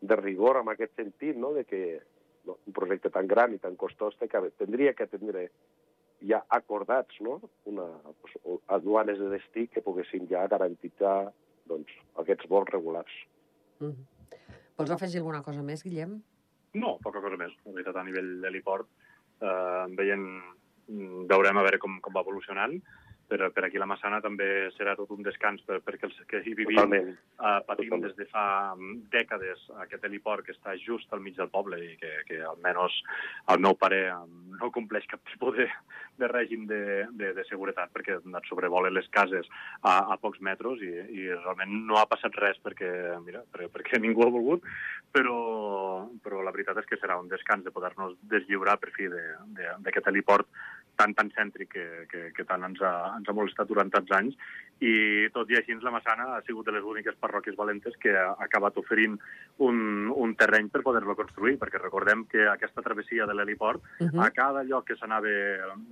de 0.02 0.16
rigor 0.20 0.62
en 0.62 0.72
aquest 0.74 0.96
sentit, 0.98 1.38
no? 1.38 1.54
de 1.54 1.66
que 1.70 1.84
no, 2.48 2.58
un 2.66 2.76
projecte 2.76 3.12
tan 3.14 3.28
gran 3.30 3.54
i 3.54 3.62
tan 3.62 3.76
costós 3.80 4.18
que 4.20 4.42
tindria 4.58 4.96
que 4.98 5.08
tindre 5.08 5.50
ja 6.24 6.42
acordats 6.56 7.20
no? 7.22 7.40
una, 7.70 7.86
pues, 8.22 8.36
aduanes 8.68 9.20
de 9.20 9.30
destí 9.36 9.68
que 9.68 9.84
poguessin 9.86 10.28
ja 10.32 10.48
garantitzar 10.48 11.32
doncs, 11.70 11.92
aquests 12.20 12.50
vols 12.50 12.70
regulars. 12.72 13.14
Mm 13.80 13.92
-hmm. 13.92 14.40
Vols 14.78 14.92
afegir 14.92 15.20
alguna 15.20 15.44
cosa 15.44 15.62
més, 15.62 15.84
Guillem? 15.84 16.22
No, 16.74 16.98
poca 17.04 17.22
cosa 17.22 17.38
més. 17.38 17.54
La 17.66 17.76
veritat, 17.76 17.98
a 18.00 18.04
nivell 18.08 18.30
d'heliport, 18.42 18.90
eh, 19.42 19.86
veient, 19.98 20.28
mm, 20.90 21.26
veurem 21.30 21.58
a 21.58 21.66
veure 21.68 21.80
com, 21.80 22.00
com 22.02 22.14
va 22.14 22.26
evolucionant 22.26 22.80
per, 23.28 23.50
per 23.56 23.66
aquí 23.66 23.80
la 23.82 23.88
Massana 23.90 24.20
també 24.24 24.70
serà 24.78 24.96
tot 25.00 25.12
un 25.16 25.24
descans 25.26 25.64
per, 25.68 25.80
perquè 25.86 26.08
els 26.10 26.20
que 26.30 26.42
hi 26.44 26.56
vivim 26.58 26.78
uh, 26.80 27.60
patim 27.68 27.90
Totalment. 27.90 28.04
des 28.06 28.16
de 28.20 28.28
fa 28.32 28.46
mm, 28.76 29.08
dècades 29.14 29.66
aquest 29.86 30.06
heliport 30.08 30.46
que 30.46 30.56
està 30.56 30.76
just 30.82 31.12
al 31.14 31.24
mig 31.24 31.38
del 31.40 31.52
poble 31.54 31.80
i 31.84 31.94
que, 32.02 32.12
que 32.28 32.42
almenys 32.54 33.00
el 33.54 33.64
meu 33.66 33.78
pare 33.80 34.02
mm, 34.12 34.58
no 34.62 34.72
compleix 34.76 35.08
cap 35.12 35.24
tipus 35.32 35.58
de, 35.58 35.68
de 36.22 36.30
règim 36.32 36.68
de, 36.70 36.82
de, 37.20 37.32
de 37.38 37.46
seguretat 37.50 37.94
perquè 37.96 38.20
et 38.20 38.50
sobrevolen 38.50 38.94
les 38.94 39.08
cases 39.14 39.50
a, 39.82 39.96
a 40.14 40.20
pocs 40.22 40.42
metres 40.46 40.84
i, 40.86 40.92
i 41.24 41.28
realment 41.32 41.88
no 41.90 42.00
ha 42.00 42.08
passat 42.10 42.36
res 42.42 42.60
perquè, 42.64 42.92
mira, 43.26 43.44
perquè, 43.54 43.72
perquè 43.74 44.02
ningú 44.02 44.26
ha 44.26 44.32
volgut, 44.34 44.68
però, 45.14 45.40
però 46.24 46.44
la 46.44 46.54
veritat 46.54 46.80
és 46.82 46.90
que 46.90 47.00
serà 47.02 47.18
un 47.22 47.32
descans 47.32 47.66
de 47.66 47.74
poder-nos 47.74 48.16
deslliurar 48.30 48.78
per 48.82 48.94
fi 48.96 49.10
d'aquest 49.10 50.10
heliport 50.12 50.50
tan, 51.00 51.14
tan 51.18 51.32
cèntric 51.36 51.72
que, 51.74 51.86
que, 52.12 52.22
que 52.36 52.46
tant 52.50 52.64
ens 52.64 52.82
ha, 52.82 52.94
ens 53.18 53.30
ha 53.30 53.36
molestat 53.36 53.70
durant 53.70 53.92
tants 53.94 54.12
anys 54.18 54.38
i 54.84 55.30
tot 55.34 55.50
i 55.52 55.58
així 55.58 55.76
la 55.80 55.94
Massana 55.94 56.26
ha 56.36 56.42
sigut 56.46 56.68
de 56.68 56.74
les 56.76 56.84
úniques 56.84 57.16
parròquies 57.22 57.56
valentes 57.56 57.96
que 58.02 58.12
ha 58.18 58.34
acabat 58.44 58.78
oferint 58.82 59.16
un, 59.64 60.10
un 60.10 60.34
terreny 60.40 60.70
per 60.74 60.82
poder-lo 60.84 61.16
construir, 61.16 61.56
perquè 61.62 61.80
recordem 61.80 62.26
que 62.32 62.48
aquesta 62.50 62.84
travessia 62.86 63.28
de 63.30 63.36
l'heliport, 63.38 63.82
uh 64.00 64.10
-huh. 64.10 64.26
a 64.26 64.30
cada 64.32 64.64
lloc 64.64 64.88
que 64.88 64.98
s'anava 64.98 65.30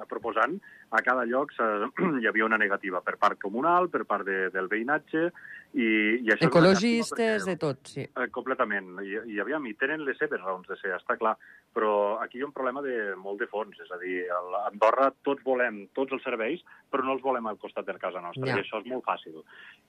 proposant, 0.10 0.60
a 0.90 1.02
cada 1.02 1.26
lloc 1.26 1.52
hi 2.22 2.28
havia 2.28 2.46
una 2.46 2.58
negativa 2.58 3.02
per 3.02 3.18
part 3.18 3.40
comunal, 3.40 3.90
per 3.90 4.06
part 4.06 4.26
de, 4.26 4.50
del 4.50 4.68
veïnatge, 4.68 5.32
i, 5.74 6.20
i 6.26 6.28
això 6.34 6.50
Ecologistes, 6.50 7.44
perquè, 7.44 7.46
de 7.46 7.56
tot, 7.56 7.88
sí. 7.88 8.02
Eh, 8.02 8.28
completament. 8.30 9.00
I, 9.00 9.36
I 9.36 9.40
aviam, 9.40 9.66
i 9.68 9.74
tenen 9.80 10.04
les 10.04 10.18
seves 10.18 10.42
raons 10.42 10.68
de 10.68 10.76
ser, 10.76 10.92
està 10.98 11.16
clar, 11.16 11.38
però 11.74 12.20
aquí 12.20 12.40
hi 12.40 12.44
ha 12.44 12.50
un 12.50 12.56
problema 12.56 12.84
de 12.84 13.16
molt 13.16 13.40
de 13.40 13.48
fons, 13.52 13.78
és 13.80 13.92
a 13.92 14.00
dir, 14.02 14.26
a 14.32 14.66
Andorra 14.68 15.12
tots 15.24 15.44
volem 15.46 15.86
tots 15.96 16.16
els 16.18 16.24
serveis, 16.28 16.64
però 16.92 17.06
no 17.06 17.16
els 17.16 17.24
volem 17.24 17.48
al 17.48 17.60
costat 17.62 17.88
de 17.88 17.98
casa 18.02 18.22
nostra, 18.24 18.50
ja. 18.50 18.60
i 18.60 18.66
això 18.66 18.82
és 18.82 18.92
molt 18.92 19.06
fàcil. 19.08 19.40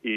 I, 0.06 0.16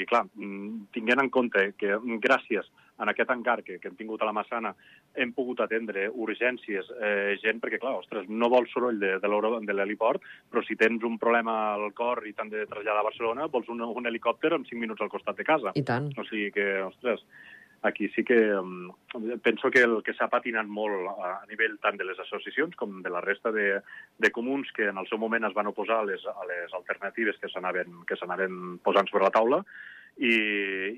i 0.00 0.06
clar, 0.10 0.24
mm, 0.34 0.90
tinguent 0.94 1.22
en 1.22 1.30
compte 1.34 1.70
que 1.78 1.98
gràcies 2.24 2.70
a 2.98 3.06
aquest 3.12 3.30
encar 3.30 3.62
que, 3.62 3.78
que 3.78 3.88
hem 3.88 3.96
tingut 3.98 4.22
a 4.22 4.26
la 4.26 4.34
Massana 4.34 4.72
hem 5.14 5.30
pogut 5.34 5.60
atendre 5.62 6.08
urgències, 6.10 6.88
eh, 6.98 7.36
gent, 7.42 7.60
perquè, 7.62 7.78
clar, 7.78 7.94
ostres, 8.00 8.26
no 8.28 8.50
vols 8.50 8.72
soroll 8.74 8.98
de, 8.98 9.16
de 9.22 9.76
l'heliport, 9.76 10.24
però 10.50 10.64
si 10.66 10.76
tens 10.76 11.04
un 11.06 11.18
problema 11.18 11.74
al 11.76 11.92
cor 11.94 12.24
i 12.26 12.34
t'han 12.34 12.50
de 12.50 12.66
traslladar 12.66 13.04
a 13.04 13.06
Barcelona, 13.06 13.46
vols 13.52 13.70
un, 13.70 13.84
un 13.86 14.10
helicòpter 14.10 14.52
amb 14.56 14.66
5 14.66 14.82
minuts 14.82 15.04
al 15.04 15.12
costat 15.14 15.38
de 15.38 15.46
casa. 15.46 15.74
I 15.78 15.84
tant. 15.86 16.10
O 16.18 16.26
sigui 16.26 16.50
que, 16.54 16.66
ostres, 16.88 17.22
aquí 17.82 18.08
sí 18.14 18.24
que 18.24 18.54
um, 18.54 18.90
penso 19.42 19.70
que 19.70 19.82
el 19.86 20.00
que 20.02 20.14
s'ha 20.16 20.28
patinat 20.30 20.66
molt 20.66 21.06
a 21.22 21.44
nivell 21.50 21.78
tant 21.82 21.98
de 21.98 22.06
les 22.08 22.18
associacions 22.18 22.74
com 22.76 23.02
de 23.02 23.12
la 23.12 23.22
resta 23.22 23.52
de, 23.54 23.80
de 24.18 24.30
comuns 24.34 24.72
que 24.74 24.88
en 24.90 24.98
el 24.98 25.06
seu 25.06 25.18
moment 25.18 25.46
es 25.46 25.54
van 25.54 25.70
oposar 25.70 26.00
a 26.02 26.08
les, 26.08 26.24
a 26.26 26.48
les 26.50 26.74
alternatives 26.74 27.38
que 27.38 27.50
s'anaven 27.52 28.78
posant 28.82 29.10
sobre 29.10 29.24
la 29.24 29.34
taula 29.34 29.62
i, 30.18 30.34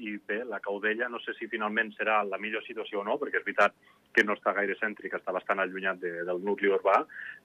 i 0.08 0.14
bé, 0.24 0.40
la 0.48 0.60
caudella 0.64 1.08
no 1.12 1.18
sé 1.20 1.34
si 1.36 1.48
finalment 1.52 1.90
serà 1.92 2.22
la 2.24 2.38
millor 2.40 2.64
situació 2.64 3.02
o 3.02 3.04
no, 3.04 3.18
perquè 3.20 3.40
és 3.40 3.44
veritat 3.44 3.74
que 4.16 4.24
no 4.24 4.32
està 4.34 4.54
gaire 4.56 4.76
cèntric, 4.80 5.12
està 5.18 5.34
bastant 5.36 5.60
allunyat 5.60 6.00
de, 6.00 6.12
del 6.24 6.40
nucli 6.46 6.70
urbà, 6.72 6.96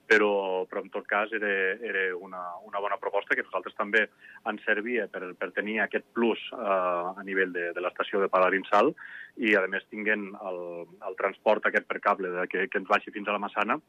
però, 0.08 0.64
però 0.72 0.86
en 0.86 0.90
tot 0.94 1.08
cas 1.10 1.34
era, 1.36 1.52
era 1.84 2.06
una, 2.16 2.46
una 2.66 2.82
bona 2.82 2.98
proposta 3.02 3.36
que 3.36 3.44
nosaltres 3.44 3.76
també 3.76 4.06
ens 4.48 4.64
servia 4.64 5.10
per, 5.12 5.28
per 5.36 5.52
tenir 5.58 5.82
aquest 5.84 6.08
plus 6.16 6.42
eh, 6.56 6.64
a 6.64 7.28
nivell 7.28 7.52
de, 7.56 7.68
de 7.76 7.84
l'estació 7.84 8.24
de 8.24 8.32
Palarinsal 8.32 8.94
i, 9.36 9.52
a 9.60 9.66
més, 9.68 9.84
tinguent 9.92 10.30
el, 10.48 10.62
el 11.10 11.20
transport 11.20 11.68
aquest 11.68 11.92
per 11.92 12.00
cable 12.00 12.32
de, 12.38 12.48
que, 12.48 12.70
que 12.72 12.82
ens 12.82 12.90
vagi 12.90 13.12
fins 13.12 13.28
a 13.28 13.36
la 13.36 13.44
Massana, 13.44 13.82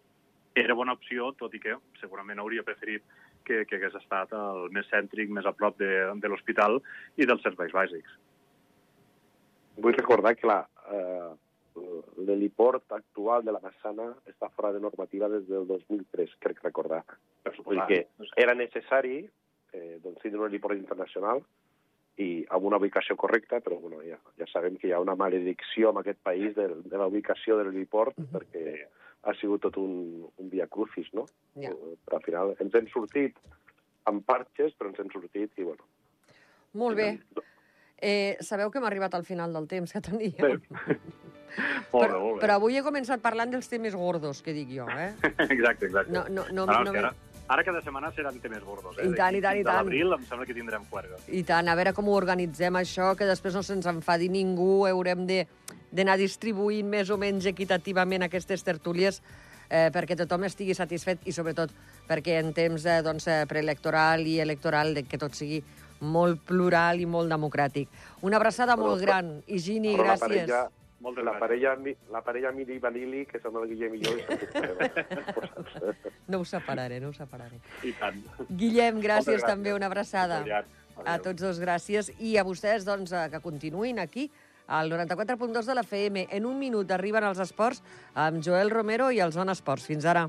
era 0.56 0.74
bona 0.74 0.96
opció, 0.96 1.30
tot 1.38 1.54
i 1.54 1.60
que 1.60 1.76
segurament 2.00 2.40
hauria 2.40 2.64
preferit 2.66 3.04
que, 3.46 3.64
que 3.68 3.78
hagués 3.78 3.96
estat 4.02 4.34
el 4.36 4.68
més 4.74 4.88
cèntric, 4.92 5.30
més 5.32 5.46
a 5.46 5.54
prop 5.56 5.78
de, 5.80 5.90
de 6.20 6.30
l'hospital 6.30 6.80
i 7.16 7.28
dels 7.28 7.42
serveis 7.46 7.74
bàsics. 7.74 8.18
Vull 9.82 9.96
recordar 9.96 10.34
que 10.36 10.48
la, 10.48 10.60
eh, 10.92 11.32
l'heliport 12.26 12.92
actual 12.96 13.44
de 13.44 13.52
la 13.52 13.60
Massana 13.62 14.08
està 14.26 14.48
fora 14.54 14.72
de 14.72 14.80
normativa 14.80 15.28
des 15.28 15.44
del 15.48 15.66
2003, 15.68 16.36
crec 16.40 16.62
recordar. 16.64 17.02
Vull 17.64 17.82
dir 17.82 17.86
que 17.90 18.30
era 18.40 18.56
necessari 18.56 19.20
eh, 19.72 19.98
doncs, 20.02 20.22
tindre 20.22 20.40
un 20.40 20.48
heliport 20.48 20.78
internacional 20.78 21.42
i 22.22 22.46
amb 22.56 22.64
una 22.64 22.78
ubicació 22.80 23.16
correcta, 23.20 23.60
però 23.60 23.76
bueno, 23.80 24.00
ja, 24.06 24.16
ja 24.40 24.48
sabem 24.48 24.78
que 24.80 24.88
hi 24.88 24.94
ha 24.96 25.02
una 25.04 25.16
maledicció 25.20 25.92
en 25.92 26.00
aquest 26.00 26.22
país 26.24 26.54
de, 26.56 26.68
de 26.84 26.96
la 26.96 27.08
ubicació 27.10 27.58
de 27.58 27.66
l'heliport, 27.68 28.16
uh 28.16 28.24
-huh. 28.24 28.38
perquè 28.38 28.86
ha 29.26 29.34
sigut 29.40 29.64
tot 29.66 29.76
un, 29.82 30.24
un 30.38 30.50
via 30.50 30.68
crucis, 30.70 31.08
no? 31.16 31.26
Ja. 31.58 31.72
Però 32.06 32.20
al 32.20 32.24
final 32.24 32.54
ens 32.62 32.74
hem 32.78 32.88
sortit 32.92 33.38
amb 34.06 34.22
parxes, 34.26 34.74
però 34.78 34.92
ens 34.92 35.02
hem 35.02 35.12
sortit 35.14 35.50
i, 35.58 35.66
bueno... 35.66 35.86
Molt 36.76 36.98
bé. 36.98 37.08
Eh, 37.96 38.36
sabeu 38.44 38.70
que 38.70 38.78
hem 38.78 38.86
arribat 38.86 39.14
al 39.16 39.24
final 39.24 39.54
del 39.56 39.66
temps 39.70 39.92
que 39.92 40.02
teníem. 40.04 40.60
Sí. 40.60 40.98
molt 41.92 42.04
però, 42.04 42.18
molt 42.20 42.36
bé. 42.36 42.42
però 42.42 42.58
avui 42.60 42.76
he 42.76 42.82
començat 42.84 43.22
parlant 43.24 43.54
dels 43.54 43.70
temes 43.72 43.96
gordos, 43.96 44.42
que 44.44 44.54
dic 44.54 44.74
jo, 44.76 44.86
eh? 44.92 45.14
exacte, 45.48 45.88
exacte. 45.88 46.12
No, 46.12 46.26
no, 46.28 46.44
no, 46.52 46.66
no, 46.68 46.82
no, 46.84 46.92
no 46.92 47.00
ara, 47.00 47.14
ara 47.48 47.64
cada 47.66 47.80
setmana 47.82 48.12
seran 48.14 48.38
temes 48.42 48.62
gordos, 48.66 48.98
eh? 49.00 49.08
I 49.08 49.16
tant, 49.16 49.38
i 49.38 49.42
tant, 49.42 49.58
i 49.58 49.64
tant. 49.64 49.80
l'abril 49.80 50.18
em 50.18 50.26
sembla 50.28 50.46
que 50.46 50.56
tindrem 50.56 50.84
fuerga. 50.90 51.18
I 51.32 51.42
tant, 51.48 51.72
a 51.72 51.78
veure 51.78 51.94
com 51.96 52.12
ho 52.12 52.18
organitzem, 52.18 52.78
això, 52.78 53.14
que 53.18 53.28
després 53.28 53.56
no 53.56 53.64
se'ns 53.66 53.88
enfadi 53.90 54.28
ningú, 54.30 54.84
haurem 54.90 55.24
de 55.26 55.46
d'anar 55.96 56.18
distribuint 56.20 56.88
més 56.92 57.10
o 57.10 57.18
menys 57.20 57.48
equitativament 57.48 58.26
aquestes 58.26 58.64
tertúlies 58.66 59.22
eh, 59.70 59.88
perquè 59.94 60.16
tothom 60.18 60.46
estigui 60.46 60.76
satisfet 60.76 61.26
i 61.26 61.34
sobretot 61.34 61.72
perquè 62.08 62.38
en 62.42 62.52
temps 62.56 62.86
eh, 62.86 63.00
doncs, 63.06 63.26
eh, 63.30 63.42
preelectoral 63.48 64.26
i 64.26 64.38
electoral 64.42 64.94
de 64.94 65.06
que 65.06 65.18
tot 65.18 65.34
sigui 65.34 65.62
molt 66.00 66.42
plural 66.44 67.00
i 67.00 67.06
molt 67.08 67.30
democràtic. 67.32 67.88
Una 68.26 68.36
abraçada 68.36 68.76
però, 68.76 68.90
molt 68.90 69.00
gran. 69.00 69.38
Higini, 69.46 69.94
gràcies. 69.96 70.44
La 70.44 70.66
parella, 71.00 71.22
la 71.24 71.34
parella, 71.40 71.72
la 72.12 72.22
parella 72.24 72.52
Mili 72.52 72.78
Vanili, 72.78 73.24
que 73.30 73.40
som 73.40 73.56
el 73.56 73.68
Guillem 73.70 73.94
i 73.96 74.02
jo, 74.04 74.16
no 76.32 76.42
us 76.44 76.52
separaré, 76.52 77.00
no 77.00 77.14
us 77.14 77.20
separaré. 77.22 77.60
I 77.82 77.94
tant. 77.96 78.20
Guillem, 78.50 79.00
gràcies, 79.00 79.38
gràcies. 79.38 79.46
també, 79.48 79.72
una 79.76 79.88
abraçada. 79.88 80.42
A 81.04 81.18
tots 81.20 81.42
dos, 81.42 81.58
gràcies. 81.60 82.12
I 82.20 82.36
a 82.40 82.44
vostès, 82.44 82.84
doncs, 82.84 83.12
que 83.32 83.40
continuïn 83.44 84.00
aquí 84.00 84.30
al 84.66 84.90
94.2 84.90 85.64
de 85.64 85.74
la 85.74 85.82
FM. 85.82 86.28
En 86.30 86.46
un 86.46 86.58
minut 86.58 86.90
arriben 86.90 87.24
els 87.24 87.40
esports 87.42 87.82
amb 88.14 88.42
Joel 88.44 88.70
Romero 88.70 89.10
i 89.10 89.20
el 89.20 89.32
Zona 89.32 89.56
Esports. 89.56 89.86
Fins 89.86 90.04
ara. 90.04 90.28